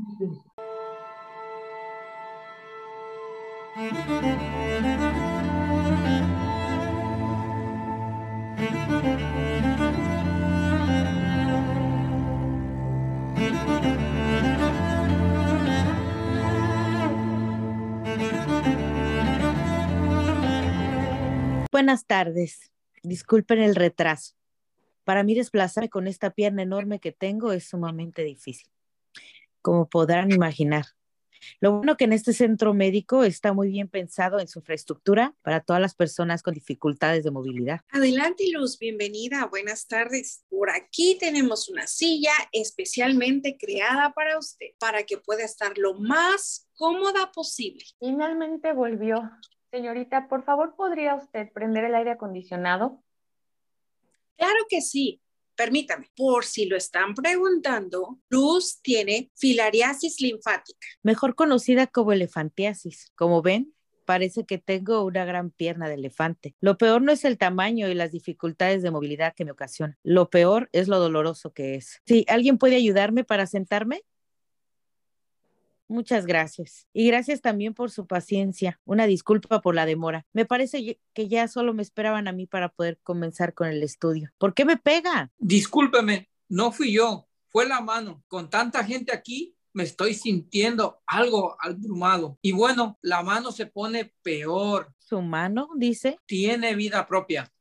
Buenas 21.71 22.07
tardes. 22.07 22.71
Disculpen 23.03 23.59
el 23.59 23.75
retraso. 23.75 24.33
Para 25.03 25.23
mí 25.23 25.35
desplazarme 25.35 25.87
con 25.87 26.07
esta 26.07 26.31
pierna 26.31 26.63
enorme 26.63 26.99
que 26.99 27.11
tengo 27.11 27.51
es 27.51 27.69
sumamente 27.69 28.23
difícil, 28.23 28.71
como 29.61 29.87
podrán 29.87 30.31
imaginar. 30.31 30.85
Lo 31.59 31.73
bueno 31.73 31.95
que 31.95 32.05
en 32.05 32.13
este 32.13 32.33
centro 32.33 32.73
médico 32.73 33.23
está 33.23 33.53
muy 33.53 33.69
bien 33.69 33.87
pensado 33.87 34.39
en 34.39 34.47
su 34.47 34.59
infraestructura 34.59 35.35
para 35.43 35.61
todas 35.61 35.79
las 35.79 35.93
personas 35.93 36.41
con 36.41 36.55
dificultades 36.55 37.23
de 37.23 37.29
movilidad. 37.29 37.81
Adelante, 37.91 38.45
Luz, 38.51 38.79
bienvenida. 38.79 39.45
Buenas 39.45 39.87
tardes. 39.87 40.43
Por 40.49 40.71
aquí 40.71 41.17
tenemos 41.19 41.69
una 41.69 41.85
silla 41.85 42.33
especialmente 42.51 43.57
creada 43.59 44.11
para 44.13 44.39
usted, 44.39 44.71
para 44.79 45.03
que 45.03 45.19
pueda 45.19 45.43
estar 45.43 45.77
lo 45.77 45.93
más 45.93 46.67
cómoda 46.73 47.31
posible. 47.31 47.85
Finalmente 47.99 48.73
volvió. 48.73 49.21
Señorita, 49.71 50.27
por 50.27 50.43
favor, 50.43 50.75
¿podría 50.75 51.15
usted 51.15 51.51
prender 51.53 51.83
el 51.85 51.95
aire 51.95 52.11
acondicionado? 52.11 53.03
Claro 54.37 54.65
que 54.69 54.81
sí. 54.81 55.21
Permítame, 55.55 56.09
por 56.15 56.45
si 56.45 56.65
lo 56.65 56.77
están 56.77 57.13
preguntando, 57.13 58.17
Luz 58.29 58.79
tiene 58.81 59.29
filariasis 59.35 60.21
linfática. 60.21 60.87
Mejor 61.03 61.35
conocida 61.35 61.85
como 61.85 62.13
elefantiasis. 62.13 63.11
Como 63.15 63.41
ven, 63.41 63.73
parece 64.05 64.45
que 64.45 64.57
tengo 64.57 65.03
una 65.03 65.25
gran 65.25 65.51
pierna 65.51 65.89
de 65.89 65.95
elefante. 65.95 66.55
Lo 66.61 66.77
peor 66.77 67.01
no 67.01 67.11
es 67.11 67.25
el 67.25 67.37
tamaño 67.37 67.89
y 67.89 67.93
las 67.93 68.11
dificultades 68.11 68.81
de 68.81 68.89
movilidad 68.89 69.35
que 69.35 69.45
me 69.45 69.51
ocasiona. 69.51 69.99
Lo 70.01 70.29
peor 70.29 70.69
es 70.71 70.87
lo 70.87 70.97
doloroso 70.97 71.53
que 71.53 71.75
es. 71.75 72.01
Sí, 72.07 72.25
¿alguien 72.27 72.57
puede 72.57 72.77
ayudarme 72.77 73.23
para 73.23 73.45
sentarme? 73.45 74.01
Muchas 75.89 76.27
gracias. 76.27 76.87
Y 76.93 77.07
gracias 77.07 77.41
también 77.41 77.73
por 77.73 77.89
su 77.89 78.05
paciencia. 78.05 78.79
Una 78.85 79.07
disculpa 79.07 79.59
por 79.59 79.73
la 79.73 79.87
demora. 79.87 80.23
Me 80.33 80.45
parece 80.45 80.99
que 81.13 81.27
ya 81.27 81.47
solo 81.47 81.73
me 81.73 81.81
esperaban 81.81 82.27
a 82.27 82.31
mí 82.31 82.45
para 82.45 82.69
poder 82.69 82.99
comenzar 83.01 83.55
con 83.55 83.69
el 83.69 83.81
estudio. 83.81 84.29
¿Por 84.37 84.53
qué 84.53 84.65
me 84.65 84.77
pega? 84.77 85.31
Discúlpeme, 85.39 86.29
no 86.47 86.71
fui 86.71 86.93
yo, 86.93 87.27
fue 87.47 87.67
la 87.67 87.81
mano. 87.81 88.23
Con 88.27 88.51
tanta 88.51 88.83
gente 88.83 89.11
aquí, 89.11 89.55
me 89.73 89.81
estoy 89.81 90.13
sintiendo 90.13 91.01
algo 91.07 91.57
abrumado. 91.59 92.37
Y 92.43 92.51
bueno, 92.51 92.99
la 93.01 93.23
mano 93.23 93.51
se 93.51 93.65
pone 93.65 94.13
peor. 94.21 94.93
¿Su 94.99 95.23
mano, 95.23 95.69
dice? 95.75 96.19
Tiene 96.27 96.75
vida 96.75 97.07
propia. 97.07 97.51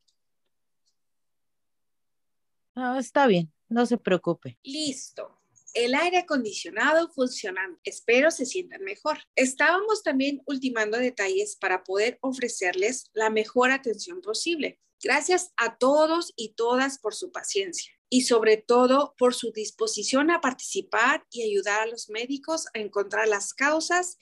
Ah, 2.75 2.99
está 2.99 3.27
bien, 3.27 3.51
no 3.71 3.87
se 3.87 3.97
preocupe. 3.97 4.59
Listo 4.63 5.38
el 5.85 5.95
aire 5.95 6.19
acondicionado 6.19 7.09
funcionando. 7.11 7.79
Espero 7.85 8.31
se 8.31 8.47
sientan 8.47 8.83
mejor. 8.83 9.19
Estábamos 9.37 10.03
también 10.03 10.43
ultimando 10.47 10.99
detalles 10.99 11.57
para 11.57 11.85
poder 11.85 12.19
ofrecerles 12.21 13.11
la 13.13 13.31
mejor 13.31 13.71
atención 13.71 14.21
posible. 14.21 14.81
Gracias 15.03 15.53
a 15.57 15.79
todos 15.79 16.33
y 16.37 16.55
todas 16.55 16.99
por 16.99 17.15
su 17.15 17.31
paciencia 17.31 17.98
y 18.11 18.23
sobre 18.23 18.57
todo 18.57 19.15
por 19.19 19.35
su 19.35 19.53
disposición 19.53 20.31
a 20.31 20.41
participar 20.41 21.25
y 21.31 21.43
ayudar 21.43 21.83
a 21.83 21.87
los 21.87 22.09
médicos 22.09 22.67
a 22.75 22.79
encontrar 22.79 23.29
las 23.29 23.55
causas 23.55 24.19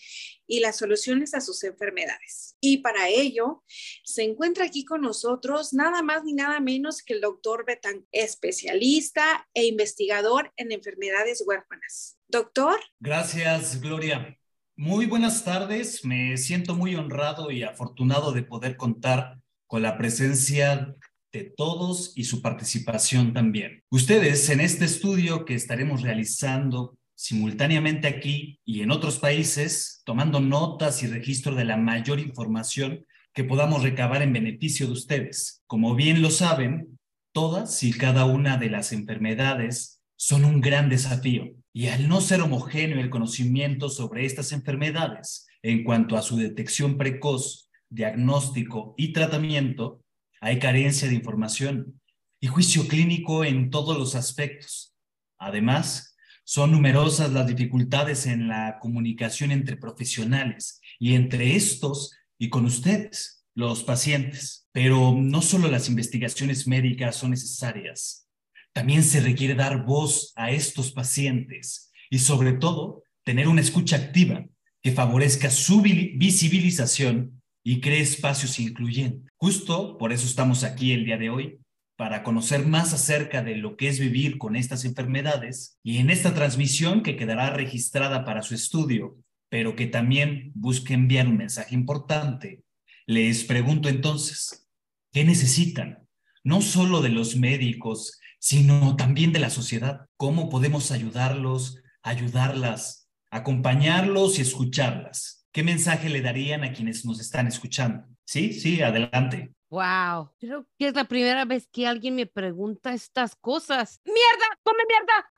y 0.46 0.60
las 0.60 0.76
soluciones 0.76 1.34
a 1.34 1.40
sus 1.40 1.62
enfermedades. 1.64 2.56
Y 2.60 2.78
para 2.78 3.08
ello 3.08 3.62
se 4.04 4.24
encuentra 4.24 4.64
aquí 4.64 4.84
con 4.84 5.02
nosotros 5.02 5.72
nada 5.72 6.02
más 6.02 6.24
ni 6.24 6.32
nada 6.32 6.60
menos 6.60 7.02
que 7.02 7.14
el 7.14 7.20
doctor 7.20 7.64
Betán, 7.64 8.06
especialista 8.12 9.48
e 9.54 9.66
investigador 9.66 10.52
en 10.56 10.72
enfermedades 10.72 11.42
huérfanas. 11.46 12.18
Doctor. 12.28 12.80
Gracias, 12.98 13.80
Gloria. 13.80 14.36
Muy 14.76 15.06
buenas 15.06 15.44
tardes. 15.44 16.04
Me 16.04 16.36
siento 16.36 16.74
muy 16.74 16.96
honrado 16.96 17.50
y 17.50 17.62
afortunado 17.62 18.32
de 18.32 18.42
poder 18.42 18.76
contar 18.76 19.40
con 19.66 19.82
la 19.82 19.96
presencia 19.96 20.94
de 21.36 21.52
todos 21.56 22.12
y 22.16 22.24
su 22.24 22.42
participación 22.42 23.32
también. 23.32 23.82
Ustedes 23.90 24.48
en 24.50 24.60
este 24.60 24.84
estudio 24.84 25.44
que 25.44 25.54
estaremos 25.54 26.02
realizando 26.02 26.96
simultáneamente 27.14 28.08
aquí 28.08 28.60
y 28.64 28.82
en 28.82 28.90
otros 28.90 29.18
países, 29.18 30.02
tomando 30.04 30.40
notas 30.40 31.02
y 31.02 31.06
registro 31.06 31.54
de 31.54 31.64
la 31.64 31.76
mayor 31.76 32.20
información 32.20 33.06
que 33.32 33.44
podamos 33.44 33.82
recabar 33.82 34.22
en 34.22 34.32
beneficio 34.32 34.86
de 34.86 34.92
ustedes. 34.92 35.62
Como 35.66 35.94
bien 35.94 36.22
lo 36.22 36.30
saben, 36.30 36.98
todas 37.32 37.82
y 37.82 37.92
cada 37.92 38.24
una 38.24 38.56
de 38.56 38.70
las 38.70 38.92
enfermedades 38.92 40.00
son 40.16 40.44
un 40.44 40.60
gran 40.60 40.88
desafío 40.88 41.52
y 41.72 41.88
al 41.88 42.08
no 42.08 42.22
ser 42.22 42.40
homogéneo 42.40 43.00
el 43.00 43.10
conocimiento 43.10 43.90
sobre 43.90 44.24
estas 44.24 44.52
enfermedades 44.52 45.46
en 45.62 45.84
cuanto 45.84 46.16
a 46.16 46.22
su 46.22 46.38
detección 46.38 46.96
precoz, 46.96 47.68
diagnóstico 47.90 48.94
y 48.96 49.12
tratamiento, 49.12 50.00
hay 50.46 50.60
carencia 50.60 51.08
de 51.08 51.14
información 51.16 52.00
y 52.40 52.46
juicio 52.46 52.86
clínico 52.86 53.44
en 53.44 53.68
todos 53.68 53.98
los 53.98 54.14
aspectos. 54.14 54.94
Además, 55.38 56.16
son 56.44 56.70
numerosas 56.70 57.32
las 57.32 57.48
dificultades 57.48 58.26
en 58.26 58.46
la 58.46 58.78
comunicación 58.80 59.50
entre 59.50 59.76
profesionales 59.76 60.80
y 61.00 61.14
entre 61.14 61.56
estos 61.56 62.12
y 62.38 62.48
con 62.48 62.64
ustedes, 62.64 63.44
los 63.56 63.82
pacientes. 63.82 64.68
Pero 64.70 65.16
no 65.18 65.42
solo 65.42 65.68
las 65.68 65.88
investigaciones 65.88 66.68
médicas 66.68 67.16
son 67.16 67.30
necesarias, 67.32 68.28
también 68.72 69.02
se 69.02 69.20
requiere 69.20 69.56
dar 69.56 69.84
voz 69.84 70.32
a 70.36 70.52
estos 70.52 70.92
pacientes 70.92 71.90
y 72.08 72.20
sobre 72.20 72.52
todo 72.52 73.02
tener 73.24 73.48
una 73.48 73.62
escucha 73.62 73.96
activa 73.96 74.46
que 74.80 74.92
favorezca 74.92 75.50
su 75.50 75.82
visibilización 75.82 77.42
y 77.68 77.80
cree 77.80 78.00
espacios 78.00 78.60
incluyentes. 78.60 79.28
Justo 79.34 79.98
por 79.98 80.12
eso 80.12 80.24
estamos 80.24 80.62
aquí 80.62 80.92
el 80.92 81.04
día 81.04 81.18
de 81.18 81.30
hoy, 81.30 81.58
para 81.96 82.22
conocer 82.22 82.64
más 82.64 82.92
acerca 82.92 83.42
de 83.42 83.56
lo 83.56 83.76
que 83.76 83.88
es 83.88 83.98
vivir 83.98 84.38
con 84.38 84.54
estas 84.54 84.84
enfermedades 84.84 85.76
y 85.82 85.98
en 85.98 86.10
esta 86.10 86.32
transmisión 86.32 87.02
que 87.02 87.16
quedará 87.16 87.50
registrada 87.50 88.24
para 88.24 88.42
su 88.42 88.54
estudio, 88.54 89.16
pero 89.48 89.74
que 89.74 89.88
también 89.88 90.52
busque 90.54 90.94
enviar 90.94 91.26
un 91.26 91.38
mensaje 91.38 91.74
importante, 91.74 92.62
les 93.04 93.42
pregunto 93.42 93.88
entonces, 93.88 94.68
¿qué 95.10 95.24
necesitan? 95.24 96.06
No 96.44 96.62
solo 96.62 97.02
de 97.02 97.08
los 97.08 97.34
médicos, 97.34 98.20
sino 98.38 98.94
también 98.94 99.32
de 99.32 99.40
la 99.40 99.50
sociedad. 99.50 100.06
¿Cómo 100.16 100.50
podemos 100.50 100.92
ayudarlos, 100.92 101.82
ayudarlas, 102.04 103.08
acompañarlos 103.28 104.38
y 104.38 104.42
escucharlas? 104.42 105.35
¿Qué 105.56 105.62
mensaje 105.62 106.10
le 106.10 106.20
darían 106.20 106.64
a 106.64 106.72
quienes 106.74 107.06
nos 107.06 107.18
están 107.18 107.46
escuchando? 107.46 108.06
Sí, 108.26 108.52
sí, 108.52 108.82
adelante. 108.82 109.54
Wow, 109.70 110.30
creo 110.38 110.66
que 110.78 110.88
es 110.88 110.94
la 110.94 111.06
primera 111.06 111.46
vez 111.46 111.66
que 111.72 111.86
alguien 111.86 112.14
me 112.14 112.26
pregunta 112.26 112.92
estas 112.92 113.34
cosas. 113.36 114.02
¡Mierda! 114.04 114.60
¡Come 114.62 114.82
mierda! 114.86 115.32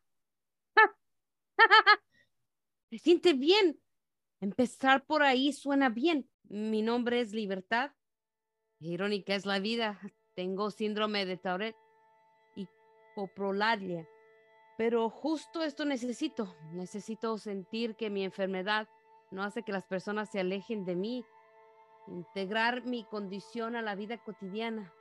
Me 2.91 2.99
siente 2.99 3.35
bien. 3.35 3.81
Empezar 4.41 5.07
por 5.07 5.23
ahí 5.23 5.53
suena 5.53 5.89
bien. 5.89 6.29
Mi 6.49 6.83
nombre 6.83 7.21
es 7.21 7.33
Libertad. 7.33 7.93
Irónica 8.81 9.37
es 9.37 9.47
la 9.47 9.61
vida. 9.61 10.01
Tengo 10.35 10.73
síndrome 10.73 11.27
de 11.27 11.37
Tauret 11.37 11.77
y 12.57 12.67
coprolalia. 13.15 14.05
Pero 14.77 15.11
justo 15.11 15.63
esto 15.63 15.85
necesito. 15.85 16.57
Necesito 16.73 17.39
sentir 17.39 17.95
que 17.95 18.11
mi 18.11 18.25
enfermedad 18.25 18.89
no 19.31 19.43
hace 19.43 19.63
que 19.63 19.73
las 19.73 19.85
personas 19.85 20.31
se 20.31 20.41
alejen 20.41 20.85
de 20.85 20.97
mí. 20.97 21.25
Integrar 22.07 22.85
mi 22.85 23.05
condición 23.05 23.77
a 23.77 23.83
la 23.83 23.95
vida 23.95 24.19
cotidiana. 24.19 24.93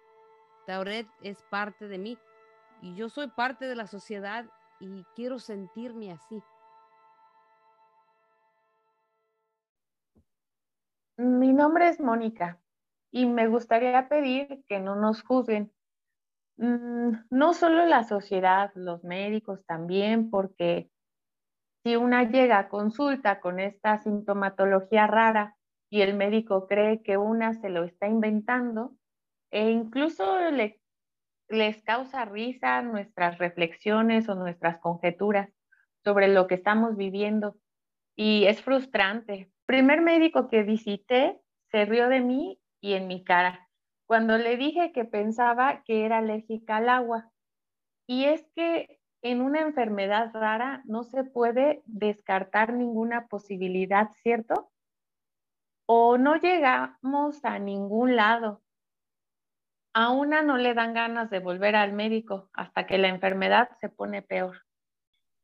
Tauret 0.66 1.08
es 1.22 1.42
parte 1.44 1.88
de 1.88 1.98
mí 1.98 2.18
y 2.82 2.96
yo 2.96 3.10
soy 3.10 3.30
parte 3.30 3.66
de 3.66 3.76
la 3.76 3.88
sociedad 3.88 4.46
y 4.80 5.04
quiero 5.16 5.40
sentirme 5.40 6.12
así. 6.12 6.44
Mi 11.18 11.54
nombre 11.54 11.88
es 11.88 12.00
Mónica 12.00 12.60
y 13.12 13.26
me 13.26 13.48
gustaría 13.48 14.08
pedir 14.08 14.64
que 14.68 14.80
no 14.80 14.96
nos 14.96 15.24
juzguen. 15.24 15.72
Mm, 16.58 17.12
no 17.30 17.54
solo 17.54 17.86
la 17.86 18.04
sociedad, 18.04 18.72
los 18.76 19.04
médicos 19.04 19.66
también, 19.66 20.30
porque 20.30 20.92
si 21.88 21.96
una 21.96 22.30
llega 22.30 22.60
a 22.60 22.68
consulta 22.68 23.40
con 23.40 23.62
esta 23.62 23.98
sintomatología 24.00 25.08
rara 25.08 25.56
y 25.90 26.02
el 26.02 26.16
médico 26.16 26.68
cree 26.68 27.02
que 27.02 27.16
una 27.16 27.54
se 27.54 27.70
lo 27.70 27.86
está 27.86 28.08
inventando, 28.08 28.98
e 29.52 29.70
incluso 29.70 30.38
les 31.48 31.84
causa 31.84 32.26
risa 32.26 32.82
nuestras 32.82 33.38
reflexiones 33.38 34.28
o 34.28 34.36
nuestras 34.36 34.80
conjeturas 34.80 35.50
sobre 36.04 36.28
lo 36.28 36.48
que 36.48 36.56
estamos 36.56 36.98
viviendo. 36.98 37.56
Y 38.18 38.48
es 38.48 38.62
frustrante. 38.62 39.50
Primer 39.66 40.02
médico 40.02 40.50
que 40.50 40.64
visité 40.64 41.40
se 41.72 41.86
rió 41.86 42.10
de 42.10 42.20
mí 42.20 42.60
y 42.82 42.96
en 42.96 43.08
mi 43.08 43.24
cara 43.24 43.66
cuando 44.08 44.38
le 44.38 44.58
dije 44.58 44.92
que 44.92 45.06
pensaba 45.06 45.84
que 45.86 46.06
era 46.06 46.18
alérgica 46.18 46.78
al 46.78 46.90
agua. 46.90 47.32
Y 48.08 48.26
es 48.26 48.46
que 48.56 48.97
en 49.32 49.42
una 49.42 49.60
enfermedad 49.60 50.32
rara 50.34 50.82
no 50.86 51.04
se 51.04 51.26
puede 51.26 51.82
descartar 51.86 52.72
ninguna 52.72 53.28
posibilidad, 53.28 54.10
¿cierto? 54.24 54.72
O 55.86 56.18
no 56.18 56.36
llegamos 56.36 57.44
a 57.44 57.60
ningún 57.60 58.16
lado. 58.16 58.62
A 59.94 60.12
una 60.12 60.44
no 60.44 60.58
le 60.58 60.74
dan 60.74 60.94
ganas 60.94 61.30
de 61.30 61.40
volver 61.40 61.76
al 61.76 61.92
médico 61.92 62.50
hasta 62.54 62.88
que 62.88 62.98
la 62.98 63.10
enfermedad 63.10 63.70
se 63.82 63.90
pone 63.90 64.22
peor. 64.22 64.64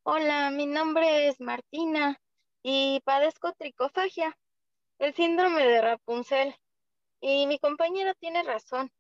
Hola, 0.04 0.50
mi 0.52 0.66
nombre 0.66 1.28
es 1.28 1.42
Martina 1.42 2.18
y 2.62 3.02
padezco 3.04 3.52
tricofagia, 3.52 4.38
el 5.00 5.14
síndrome 5.14 5.66
de 5.66 5.82
Rapunzel. 5.82 6.56
Y 7.20 7.48
mi 7.48 7.60
compañera 7.60 8.14
tiene 8.14 8.44
razón. 8.44 8.92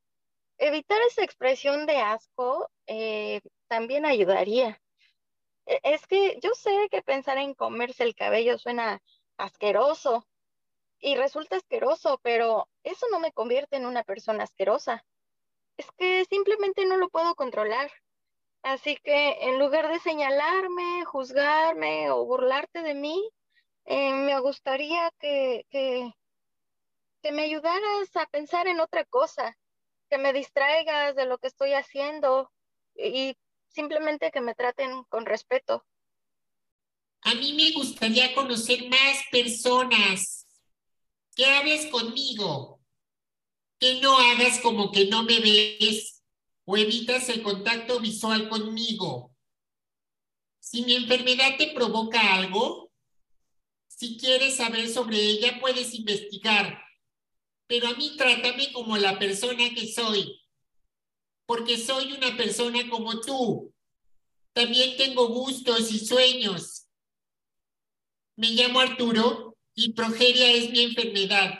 Evitar 0.58 1.02
esa 1.08 1.24
expresión 1.24 1.86
de 1.86 1.98
asco 1.98 2.70
eh, 2.88 3.42
también 3.68 4.06
ayudaría. 4.06 4.80
E, 5.66 5.80
es 5.84 6.08
que 6.08 6.40
yo 6.42 6.54
sé 6.54 6.88
que 6.92 7.02
pensar 7.02 7.38
en 7.38 7.54
comerse 7.54 8.04
el 8.04 8.16
cabello 8.16 8.58
suena 8.58 9.02
asqueroso 9.38 10.28
y 11.00 11.16
resulta 11.16 11.58
asqueroso, 11.58 12.20
pero 12.24 12.70
eso 12.84 13.08
no 13.12 13.20
me 13.20 13.34
convierte 13.34 13.78
en 13.78 13.86
una 13.86 14.04
persona 14.04 14.44
asquerosa. 14.44 15.06
Es 15.78 15.88
que 15.98 16.26
simplemente 16.26 16.86
no 16.86 16.98
lo 16.98 17.10
puedo 17.10 17.36
controlar. 17.36 17.92
Así 18.62 18.98
que 19.04 19.38
en 19.42 19.60
lugar 19.60 19.90
de 19.92 20.00
señalarme, 20.00 21.04
juzgarme 21.06 22.10
o 22.12 22.26
burlarte 22.26 22.82
de 22.82 22.94
mí, 22.94 23.30
eh, 23.86 24.14
me 24.14 24.40
gustaría 24.40 25.12
que, 25.20 25.66
que, 25.70 26.14
que 27.22 27.32
me 27.34 27.44
ayudaras 27.44 28.16
a 28.16 28.26
pensar 28.28 28.68
en 28.68 28.80
otra 28.80 29.04
cosa, 29.04 29.58
que 30.14 30.20
me 30.20 30.32
distraigas 30.32 31.16
de 31.16 31.26
lo 31.26 31.40
que 31.40 31.48
estoy 31.48 31.74
haciendo 31.74 32.52
y 32.96 33.36
simplemente 33.68 34.30
que 34.30 34.42
me 34.42 34.54
traten 34.54 35.04
con 35.06 35.26
respeto. 35.26 35.84
A 37.22 37.34
mí 37.34 37.54
me 37.54 37.72
gustaría 37.72 38.36
conocer 38.36 38.88
más 38.90 39.24
personas. 39.32 40.46
Que 41.36 41.48
hables 41.48 41.88
conmigo. 41.88 42.80
Que 43.80 44.02
no 44.02 44.16
hagas 44.16 44.60
como 44.60 44.92
que 44.92 45.08
no 45.08 45.24
me 45.24 45.40
ves 45.40 46.22
o 46.66 46.78
evitas 46.78 47.28
el 47.30 47.42
contacto 47.42 48.00
visual 48.00 48.50
conmigo. 48.50 49.36
Si 50.60 50.84
mi 50.84 50.94
enfermedad 50.94 51.58
te 51.58 51.74
provoca 51.74 52.36
algo, 52.36 52.92
si 53.88 54.16
quieres 54.20 54.58
saber 54.58 54.90
sobre 54.90 55.18
ella, 55.18 55.60
puedes 55.60 55.96
investigar. 55.96 56.84
Pero 57.68 57.88
a 57.88 57.94
mí 57.94 58.16
trátame 58.18 58.72
como 58.72 58.98
la 58.98 59.18
persona 59.18 59.74
que 59.74 59.88
soy, 59.88 60.42
porque 61.46 61.78
soy 61.78 62.14
una 62.14 62.36
persona 62.36 62.90
como 62.90 63.20
tú. 63.22 63.74
También 64.54 64.98
tengo 64.98 65.28
gustos 65.28 65.92
y 65.92 66.00
sueños. 66.00 66.88
Me 68.36 68.52
llamo 68.52 68.80
Arturo 68.80 69.58
y 69.76 69.94
progeria 69.94 70.52
es 70.52 70.70
mi 70.70 70.82
enfermedad. 70.82 71.60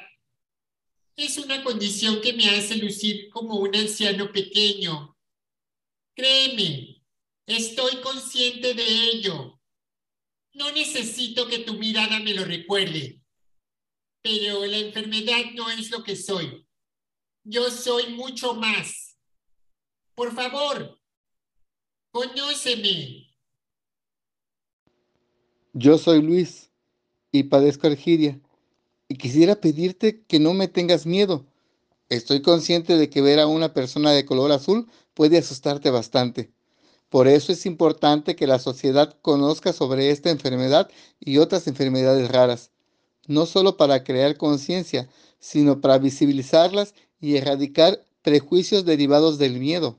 Es 1.16 1.38
una 1.38 1.64
condición 1.64 2.22
que 2.22 2.34
me 2.34 2.50
hace 2.50 2.78
lucir 2.78 3.30
como 3.30 3.56
un 3.56 3.76
anciano 3.76 4.32
pequeño. 4.32 5.16
Créeme, 6.16 7.04
estoy 7.48 7.98
consciente 8.02 8.74
de 8.74 8.84
ello. 8.84 9.60
No 10.54 10.72
necesito 10.72 11.48
que 11.48 11.60
tu 11.60 11.74
mirada 11.74 12.20
me 12.20 12.34
lo 12.34 12.46
recuerde, 12.46 13.23
pero 14.24 14.66
la 14.66 14.78
enfermedad 14.78 15.52
no 15.54 15.70
es 15.70 15.92
lo 15.92 16.04
que 16.04 16.16
soy. 16.16 16.66
Yo 17.44 17.70
soy 17.70 18.14
mucho 18.14 18.56
más. 18.56 19.18
Por 20.16 20.34
favor, 20.34 20.98
conóceme. 22.12 23.28
Yo 25.74 25.98
soy 25.98 26.22
Luis 26.22 26.72
y 27.32 27.44
padezco 27.44 27.88
Argiria 27.88 28.40
y 29.10 29.16
quisiera 29.16 29.60
pedirte 29.60 30.24
que 30.24 30.40
no 30.40 30.54
me 30.54 30.68
tengas 30.70 31.06
miedo. 31.06 31.46
Estoy 32.10 32.42
consciente 32.42 32.96
de 32.96 33.10
que 33.10 33.22
ver 33.22 33.40
a 33.40 33.48
una 33.48 33.74
persona 33.74 34.12
de 34.12 34.26
color 34.26 34.52
azul 34.52 34.90
puede 35.14 35.38
asustarte 35.38 35.90
bastante. 35.90 36.54
Por 37.10 37.28
eso 37.28 37.52
es 37.52 37.66
importante 37.66 38.36
que 38.36 38.48
la 38.48 38.60
sociedad 38.60 39.18
conozca 39.22 39.74
sobre 39.74 40.12
esta 40.12 40.30
enfermedad 40.30 40.90
y 41.20 41.40
otras 41.40 41.68
enfermedades 41.68 42.32
raras, 42.32 42.73
no 43.28 43.46
solo 43.46 43.78
para 43.78 44.04
crear 44.04 44.38
conciencia, 44.38 45.10
sino 45.40 45.82
para 45.82 45.98
visibilizarlas 45.98 46.94
y 47.20 47.38
erradicar 47.38 48.00
prejuicios 48.22 48.86
derivados 48.86 49.38
del 49.38 49.60
miedo. 49.60 49.98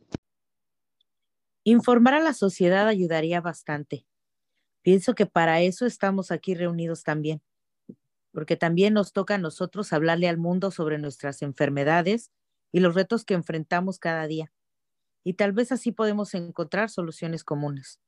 Informar 1.65 2.15
a 2.15 2.21
la 2.21 2.35
sociedad 2.35 2.87
ayudaría 2.89 3.41
bastante. 3.41 4.07
Pienso 4.83 5.15
que 5.15 5.27
para 5.27 5.63
eso 5.63 5.87
estamos 5.87 6.31
aquí 6.31 6.55
reunidos 6.55 7.03
también 7.03 7.43
porque 8.35 8.57
también 8.57 8.93
nos 8.93 9.13
toca 9.13 9.37
a 9.37 9.39
nosotros 9.39 9.93
hablarle 9.93 10.29
al 10.29 10.37
mundo 10.37 10.73
sobre 10.73 10.99
nuestras 10.99 11.41
enfermedades 11.41 12.33
y 12.73 12.81
los 12.81 12.97
retos 12.97 13.25
que 13.25 13.35
enfrentamos 13.35 14.01
cada 14.01 14.27
día. 14.27 14.53
Y 15.23 15.35
tal 15.35 15.53
vez 15.53 15.71
así 15.71 15.93
podemos 15.93 16.35
encontrar 16.35 16.91
soluciones 16.91 17.45
comunes. 17.45 18.01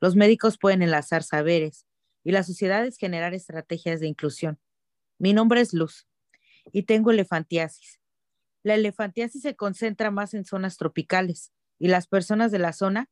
Los 0.00 0.16
médicos 0.16 0.56
pueden 0.58 0.80
enlazar 0.80 1.22
saberes 1.22 1.84
y 2.24 2.32
las 2.32 2.46
sociedades 2.46 2.96
generar 2.96 3.34
estrategias 3.34 4.00
de 4.00 4.06
inclusión. 4.06 4.58
Mi 5.18 5.32
nombre 5.32 5.60
es 5.60 5.72
Luz 5.72 6.06
y 6.72 6.84
tengo 6.84 7.10
elefantiasis. 7.10 8.00
La 8.62 8.74
elefantiasis 8.74 9.42
se 9.42 9.56
concentra 9.56 10.10
más 10.10 10.34
en 10.34 10.44
zonas 10.44 10.76
tropicales 10.76 11.52
y 11.78 11.88
las 11.88 12.06
personas 12.06 12.50
de 12.52 12.58
la 12.58 12.72
zona 12.72 13.08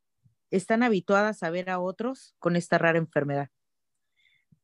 están 0.50 0.82
habituadas 0.82 1.42
a 1.42 1.50
ver 1.50 1.70
a 1.70 1.80
otros 1.80 2.34
con 2.38 2.56
esta 2.56 2.78
rara 2.78 2.98
enfermedad. 2.98 3.50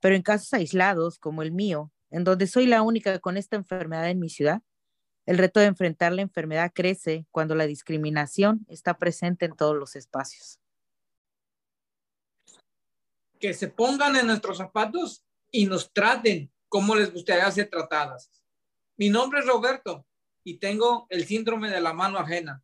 Pero 0.00 0.14
en 0.14 0.22
casos 0.22 0.52
aislados, 0.52 1.18
como 1.18 1.42
el 1.42 1.52
mío, 1.52 1.92
en 2.11 2.24
donde 2.24 2.46
soy 2.46 2.66
la 2.66 2.83
única 2.83 3.18
con 3.20 3.37
esta 3.37 3.57
enfermedad 3.57 4.11
en 4.11 4.18
mi 4.18 4.28
ciudad, 4.28 4.62
el 5.24 5.38
reto 5.38 5.61
de 5.61 5.66
enfrentar 5.66 6.12
la 6.12 6.22
enfermedad 6.22 6.72
crece 6.74 7.26
cuando 7.31 7.55
la 7.55 7.66
discriminación 7.66 8.66
está 8.68 8.98
presente 8.98 9.46
en 9.46 9.57
todos 9.57 9.76
los 9.76 9.94
espacios. 9.94 10.62
Que 13.42 13.55
se 13.55 13.66
pongan 13.66 14.14
en 14.14 14.28
nuestros 14.28 14.59
zapatos 14.59 15.26
y 15.50 15.66
nos 15.66 15.92
traten 15.92 16.52
como 16.68 16.94
les 16.94 17.12
gustaría 17.12 17.50
ser 17.50 17.68
tratadas. 17.68 18.31
Mi 18.96 19.11
nombre 19.11 19.40
es 19.40 19.46
Roberto 19.46 20.07
y 20.44 20.59
tengo 20.59 21.09
el 21.11 21.24
síndrome 21.24 21.68
de 21.68 21.81
la 21.81 21.92
mano 21.92 22.18
ajena. 22.18 22.62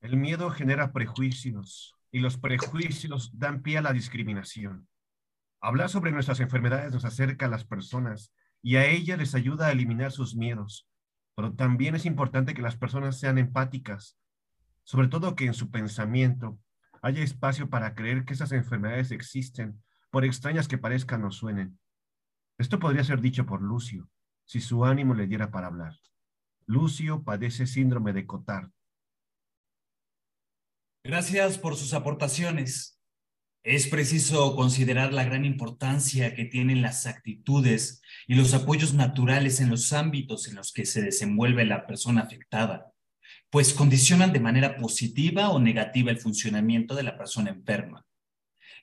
El 0.00 0.16
miedo 0.16 0.50
genera 0.50 0.92
prejuicios 0.92 1.94
y 2.10 2.18
los 2.18 2.38
prejuicios 2.38 3.30
dan 3.38 3.62
pie 3.62 3.78
a 3.78 3.82
la 3.82 3.92
discriminación. 3.92 4.88
Hablar 5.60 5.90
sobre 5.90 6.10
nuestras 6.10 6.40
enfermedades 6.40 6.92
nos 6.92 7.04
acerca 7.04 7.46
a 7.46 7.48
las 7.48 7.64
personas 7.64 8.32
y 8.62 8.74
a 8.74 8.86
ellas 8.86 9.16
les 9.16 9.36
ayuda 9.36 9.68
a 9.68 9.70
eliminar 9.70 10.10
sus 10.10 10.34
miedos. 10.34 10.88
Pero 11.36 11.54
también 11.54 11.94
es 11.94 12.04
importante 12.04 12.52
que 12.52 12.62
las 12.62 12.76
personas 12.76 13.20
sean 13.20 13.38
empáticas, 13.38 14.18
sobre 14.82 15.06
todo 15.06 15.36
que 15.36 15.46
en 15.46 15.54
su 15.54 15.70
pensamiento 15.70 16.58
haya 17.02 17.22
espacio 17.22 17.68
para 17.68 17.94
creer 17.94 18.24
que 18.24 18.34
esas 18.34 18.52
enfermedades 18.52 19.10
existen, 19.10 19.82
por 20.10 20.24
extrañas 20.24 20.68
que 20.68 20.78
parezcan 20.78 21.24
o 21.24 21.30
suenen. 21.30 21.78
Esto 22.58 22.78
podría 22.78 23.04
ser 23.04 23.20
dicho 23.20 23.44
por 23.46 23.60
Lucio, 23.60 24.08
si 24.44 24.60
su 24.60 24.84
ánimo 24.84 25.14
le 25.14 25.26
diera 25.26 25.50
para 25.50 25.66
hablar. 25.66 25.94
Lucio 26.66 27.22
padece 27.22 27.66
síndrome 27.66 28.12
de 28.12 28.26
Cotard. 28.26 28.70
Gracias 31.04 31.58
por 31.58 31.76
sus 31.76 31.94
aportaciones. 31.94 33.00
Es 33.62 33.88
preciso 33.88 34.56
considerar 34.56 35.12
la 35.12 35.24
gran 35.24 35.44
importancia 35.44 36.34
que 36.34 36.44
tienen 36.44 36.82
las 36.82 37.06
actitudes 37.06 38.00
y 38.26 38.34
los 38.34 38.54
apoyos 38.54 38.94
naturales 38.94 39.60
en 39.60 39.70
los 39.70 39.92
ámbitos 39.92 40.48
en 40.48 40.54
los 40.54 40.72
que 40.72 40.86
se 40.86 41.02
desenvuelve 41.02 41.64
la 41.64 41.86
persona 41.86 42.22
afectada, 42.22 42.92
pues 43.50 43.72
condicionan 43.72 44.32
de 44.32 44.40
manera 44.40 44.76
positiva 44.76 45.50
o 45.50 45.58
negativa 45.58 46.10
el 46.10 46.18
funcionamiento 46.18 46.94
de 46.94 47.02
la 47.02 47.16
persona 47.16 47.50
enferma. 47.50 48.04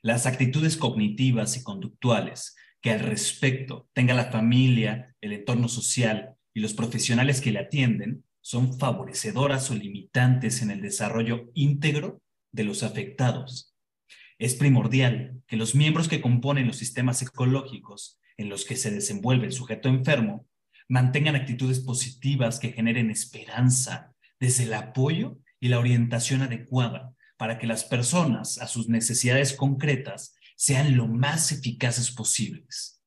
Las 0.02 0.26
actitudes 0.26 0.78
cognitivas 0.78 1.58
y 1.58 1.64
conductuales 1.64 2.56
que 2.82 2.92
al 2.92 3.00
respecto 3.00 3.88
tenga 3.94 4.14
la 4.14 4.32
familia, 4.32 5.16
el 5.22 5.34
entorno 5.34 5.68
social 5.70 6.36
y 6.54 6.60
los 6.60 6.74
profesionales 6.74 7.40
que 7.40 7.52
le 7.52 7.60
atienden 7.60 8.26
son 8.42 8.78
favorecedoras 8.78 9.72
o 9.72 9.76
limitantes 9.76 10.62
en 10.62 10.72
el 10.72 10.82
desarrollo 10.82 11.52
íntegro 11.54 12.22
de 12.52 12.66
los 12.66 12.84
afectados 12.84 13.74
es 14.44 14.56
primordial 14.56 15.42
que 15.48 15.56
los 15.56 15.76
miembros 15.76 16.08
que 16.08 16.22
componen 16.22 16.68
los 16.68 16.78
sistemas 16.78 17.22
ecológicos 17.22 18.20
en 18.38 18.50
los 18.50 18.66
que 18.66 18.76
se 18.76 18.92
desenvuelve 18.92 19.46
el 19.46 19.54
sujeto 19.54 19.90
enfermo 19.90 20.48
mantengan 20.90 21.36
actitudes 21.36 21.80
positivas 21.80 22.60
que 22.60 22.72
generen 22.72 23.10
esperanza 23.10 24.13
desde 24.44 24.66
el 24.66 24.74
apoyo 24.74 25.38
y 25.62 25.70
la 25.70 25.80
orientación 25.80 26.42
adecuada 26.42 27.14
para 27.38 27.58
que 27.58 27.66
las 27.66 27.86
personas 27.86 28.58
a 28.58 28.68
sus 28.68 28.90
necesidades 28.90 29.56
concretas 29.56 30.36
sean 30.58 30.98
lo 30.98 31.08
más 31.08 31.54
eficaces 31.54 32.12
posibles. 32.12 33.02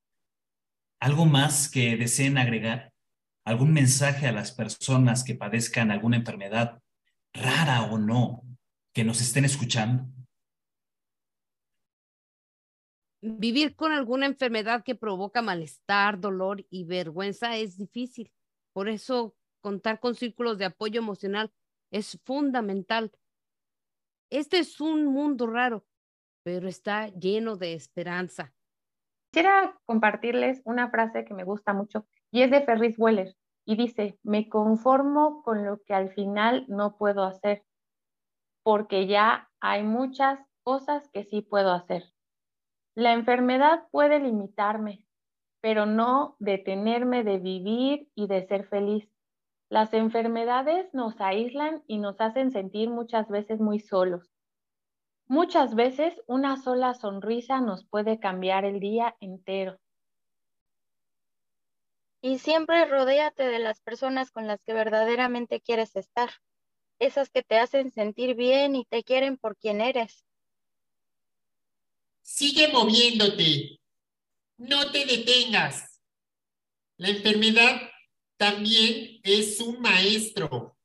¿Algo 0.99 1.27
más 1.27 1.69
que 1.69 1.99
deseen 1.99 2.39
agregar? 2.39 2.91
¿Algún 3.45 3.75
mensaje 3.75 4.27
a 4.27 4.33
las 4.33 4.53
personas 4.53 5.25
que 5.25 5.35
padezcan 5.35 5.91
alguna 5.91 6.17
enfermedad, 6.17 6.81
rara 7.35 7.83
o 7.83 7.99
no, 7.99 8.43
que 8.95 9.05
nos 9.05 9.21
estén 9.21 9.45
escuchando? 9.45 10.09
vivir 13.21 13.75
con 13.75 13.91
alguna 13.91 14.27
enfermedad 14.27 14.85
que 14.85 14.95
provoca 14.95 15.43
malestar, 15.43 16.21
dolor 16.21 16.65
y 16.71 16.85
vergüenza 16.85 17.57
es 17.57 17.77
difícil. 17.77 18.31
Por 18.73 18.89
eso 18.89 19.35
contar 19.67 19.99
con 19.99 20.15
círculos 20.15 20.59
de 20.59 20.67
apoyo 20.67 21.01
emocional 21.01 21.53
es 21.91 22.21
fundamental. 22.23 23.11
Este 24.31 24.61
es 24.61 24.81
un 24.81 25.07
mundo 25.07 25.49
raro, 25.49 25.85
pero 26.45 26.69
está 26.69 27.09
lleno 27.09 27.57
de 27.57 27.75
esperanza. 27.75 28.55
Quisiera 29.33 29.77
compartirles 29.85 30.63
una 30.65 30.89
frase 30.89 31.25
que 31.25 31.35
me 31.35 31.43
gusta 31.43 31.73
mucho 31.73 32.07
y 32.31 32.43
es 32.43 32.53
de 32.53 32.65
Ferris 32.65 32.97
Weller 32.97 33.35
y 33.65 33.75
dice, 33.75 34.21
me 34.23 34.49
conformo 34.49 35.43
con 35.43 35.65
lo 35.65 35.83
que 35.83 35.95
al 35.95 36.11
final 36.15 36.65
no 36.69 36.97
puedo 36.97 37.25
hacer, 37.25 37.65
porque 38.63 39.09
ya 39.09 39.51
hay 39.59 39.83
muchas 39.83 40.39
cosas 40.63 41.09
que 41.09 41.25
sí 41.25 41.43
puedo 41.43 41.73
hacer. 41.73 42.05
La 42.95 43.15
enfermedad 43.15 43.89
puede 43.91 44.21
limitarme, 44.21 45.05
pero 45.61 45.87
no 45.87 46.37
detenerme 46.39 47.25
de 47.25 47.39
vivir 47.39 48.09
y 48.15 48.29
de 48.29 48.47
ser 48.47 48.69
feliz. 48.69 49.11
Las 49.69 49.93
enfermedades 49.95 50.93
nos 50.95 51.21
aíslan 51.21 51.83
y 51.89 51.99
nos 51.99 52.21
hacen 52.21 52.53
sentir 52.53 52.89
muchas 52.89 53.29
veces 53.29 53.61
muy 53.61 53.81
solos. 53.81 54.31
Muchas 55.27 55.75
veces 55.75 56.15
una 56.29 56.57
sola 56.57 56.95
sonrisa 56.95 57.61
nos 57.61 57.85
puede 57.85 58.21
cambiar 58.21 58.65
el 58.65 58.79
día 58.79 59.17
entero. 59.21 59.81
Y 62.23 62.39
siempre 62.39 62.85
rodéate 62.87 63.45
de 63.45 63.59
las 63.59 63.81
personas 63.81 64.31
con 64.31 64.47
las 64.47 64.63
que 64.65 64.73
verdaderamente 64.73 65.61
quieres 65.61 65.97
estar, 65.97 66.31
esas 67.01 67.29
que 67.31 67.43
te 67.43 67.59
hacen 67.59 67.91
sentir 67.91 68.37
bien 68.37 68.77
y 68.77 68.85
te 68.85 69.03
quieren 69.03 69.37
por 69.37 69.57
quien 69.57 69.81
eres. 69.81 70.25
Sigue 72.23 72.69
moviéndote. 72.69 73.81
No 74.59 74.91
te 74.91 75.05
detengas. 75.07 76.01
La 76.97 77.09
enfermedad 77.09 77.91
también 78.37 79.21
es 79.23 79.61
un 79.61 79.81
maestro. 79.81 80.77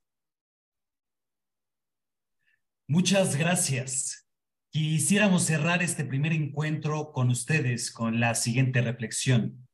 Muchas 2.87 3.35
gracias. 3.35 4.27
Quisiéramos 4.69 5.43
cerrar 5.43 5.83
este 5.83 6.05
primer 6.05 6.33
encuentro 6.33 7.11
con 7.11 7.29
ustedes 7.29 7.91
con 7.91 8.19
la 8.19 8.35
siguiente 8.35 8.81
reflexión. 8.81 9.67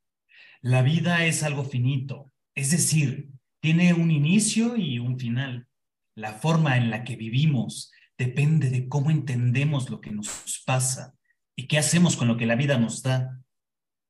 La 0.61 0.81
vida 0.81 1.25
es 1.25 1.43
algo 1.43 1.63
finito, 1.63 2.31
es 2.55 2.71
decir, 2.71 3.29
tiene 3.59 3.93
un 3.93 4.11
inicio 4.11 4.75
y 4.75 4.99
un 4.99 5.19
final. 5.19 5.67
La 6.15 6.33
forma 6.33 6.77
en 6.77 6.89
la 6.89 7.03
que 7.03 7.15
vivimos 7.15 7.91
depende 8.17 8.69
de 8.71 8.87
cómo 8.87 9.11
entendemos 9.11 9.89
lo 9.89 10.01
que 10.01 10.11
nos 10.11 10.63
pasa 10.65 11.15
y 11.55 11.67
qué 11.67 11.77
hacemos 11.77 12.17
con 12.17 12.27
lo 12.27 12.37
que 12.37 12.47
la 12.47 12.55
vida 12.55 12.79
nos 12.79 13.03
da. 13.03 13.39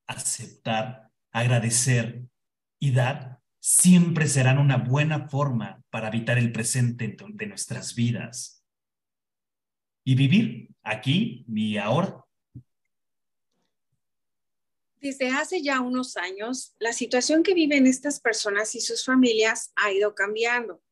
Aceptar, 0.06 1.10
agradecer 1.32 2.24
y 2.80 2.92
dar 2.92 3.37
siempre 3.68 4.28
serán 4.28 4.58
una 4.58 4.78
buena 4.78 5.28
forma 5.28 5.84
para 5.90 6.08
habitar 6.08 6.38
el 6.38 6.52
presente 6.52 7.14
de 7.34 7.46
nuestras 7.46 7.94
vidas 7.94 8.64
y 10.04 10.14
vivir 10.14 10.70
aquí 10.82 11.44
y 11.46 11.76
ahora. 11.76 12.24
Desde 15.02 15.28
hace 15.28 15.62
ya 15.62 15.82
unos 15.82 16.16
años, 16.16 16.74
la 16.78 16.94
situación 16.94 17.42
que 17.42 17.52
viven 17.52 17.86
estas 17.86 18.20
personas 18.20 18.74
y 18.74 18.80
sus 18.80 19.04
familias 19.04 19.70
ha 19.76 19.92
ido 19.92 20.14
cambiando. 20.14 20.82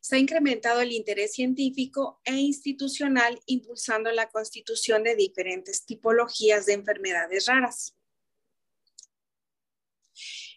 Se 0.00 0.16
ha 0.16 0.18
incrementado 0.18 0.80
el 0.80 0.90
interés 0.90 1.34
científico 1.34 2.20
e 2.24 2.34
institucional 2.34 3.38
impulsando 3.46 4.10
la 4.10 4.28
constitución 4.30 5.04
de 5.04 5.14
diferentes 5.14 5.86
tipologías 5.86 6.66
de 6.66 6.72
enfermedades 6.72 7.46
raras. 7.46 7.96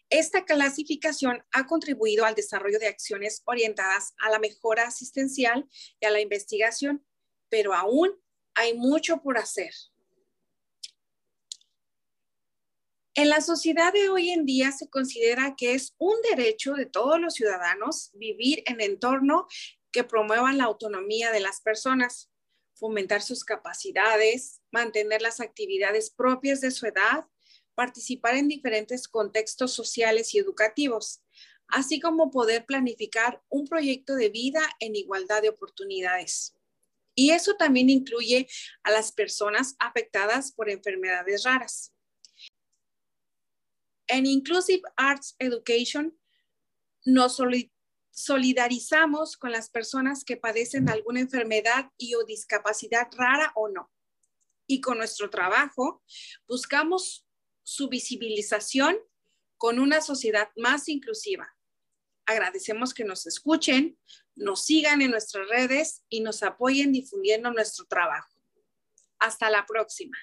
Esta 0.09 0.45
clasificación 0.45 1.43
ha 1.51 1.65
contribuido 1.67 2.25
al 2.25 2.35
desarrollo 2.35 2.79
de 2.79 2.87
acciones 2.87 3.41
orientadas 3.45 4.13
a 4.19 4.29
la 4.29 4.39
mejora 4.39 4.87
asistencial 4.87 5.67
y 5.99 6.05
a 6.05 6.11
la 6.11 6.21
investigación, 6.21 7.05
pero 7.49 7.73
aún 7.73 8.11
hay 8.53 8.73
mucho 8.73 9.21
por 9.21 9.37
hacer. 9.37 9.71
En 13.15 13.29
la 13.29 13.41
sociedad 13.41 13.91
de 13.91 14.09
hoy 14.09 14.29
en 14.29 14.45
día 14.45 14.71
se 14.71 14.89
considera 14.89 15.55
que 15.57 15.73
es 15.73 15.95
un 15.97 16.15
derecho 16.29 16.73
de 16.73 16.85
todos 16.85 17.19
los 17.19 17.33
ciudadanos 17.33 18.11
vivir 18.13 18.63
en 18.67 18.79
entorno 18.79 19.47
que 19.91 20.03
promuevan 20.03 20.57
la 20.57 20.65
autonomía 20.65 21.31
de 21.31 21.39
las 21.39 21.59
personas, 21.59 22.29
fomentar 22.75 23.23
sus 23.23 23.43
capacidades, 23.43 24.61
mantener 24.71 25.21
las 25.21 25.39
actividades 25.39 26.11
propias 26.11 26.61
de 26.61 26.69
su 26.69 26.85
edad, 26.85 27.25
participar 27.77 28.35
en 28.35 28.47
diferentes 28.47 29.07
contextos 29.07 29.71
sociales 29.71 30.33
y 30.33 30.39
educativos, 30.39 31.21
así 31.67 31.99
como 31.99 32.31
poder 32.31 32.65
planificar 32.65 33.43
un 33.49 33.67
proyecto 33.67 34.15
de 34.15 34.29
vida 34.29 34.67
en 34.79 34.95
igualdad 34.95 35.43
de 35.43 35.49
oportunidades. 35.49 36.55
Y 37.13 37.31
eso 37.31 37.55
también 37.55 37.91
incluye 37.91 38.47
a 38.81 38.89
las 38.89 39.11
personas 39.11 39.75
afectadas 39.77 40.51
por 40.51 40.71
enfermedades 40.71 41.43
raras. 41.43 41.93
En 44.07 44.25
Inclusive 44.25 44.81
Arts 44.95 45.35
Education 45.37 46.17
nos 47.05 47.39
solidarizamos 48.09 49.37
con 49.37 49.51
las 49.51 49.69
personas 49.69 50.23
que 50.23 50.37
padecen 50.37 50.89
alguna 50.89 51.19
enfermedad 51.19 51.91
y 51.95 52.15
o 52.15 52.23
discapacidad 52.23 53.07
rara 53.15 53.51
o 53.53 53.67
no. 53.69 53.91
Y 54.65 54.81
con 54.81 54.97
nuestro 54.97 55.29
trabajo 55.29 56.03
buscamos 56.47 57.26
su 57.67 57.89
visibilización 57.89 58.97
con 59.57 59.77
una 59.79 59.99
sociedad 59.99 60.47
más 60.55 60.87
inclusiva. 60.87 61.53
Agradecemos 62.25 62.93
que 62.93 63.03
nos 63.03 63.27
escuchen, 63.27 63.99
nos 64.35 64.63
sigan 64.63 65.01
en 65.01 65.11
nuestras 65.11 65.49
redes 65.49 66.01
y 66.07 66.21
nos 66.21 66.43
apoyen 66.43 66.93
difundiendo 66.93 67.51
nuestro 67.51 67.85
trabajo. 67.85 68.33
Hasta 69.19 69.49
la 69.49 69.65
próxima. 69.65 70.17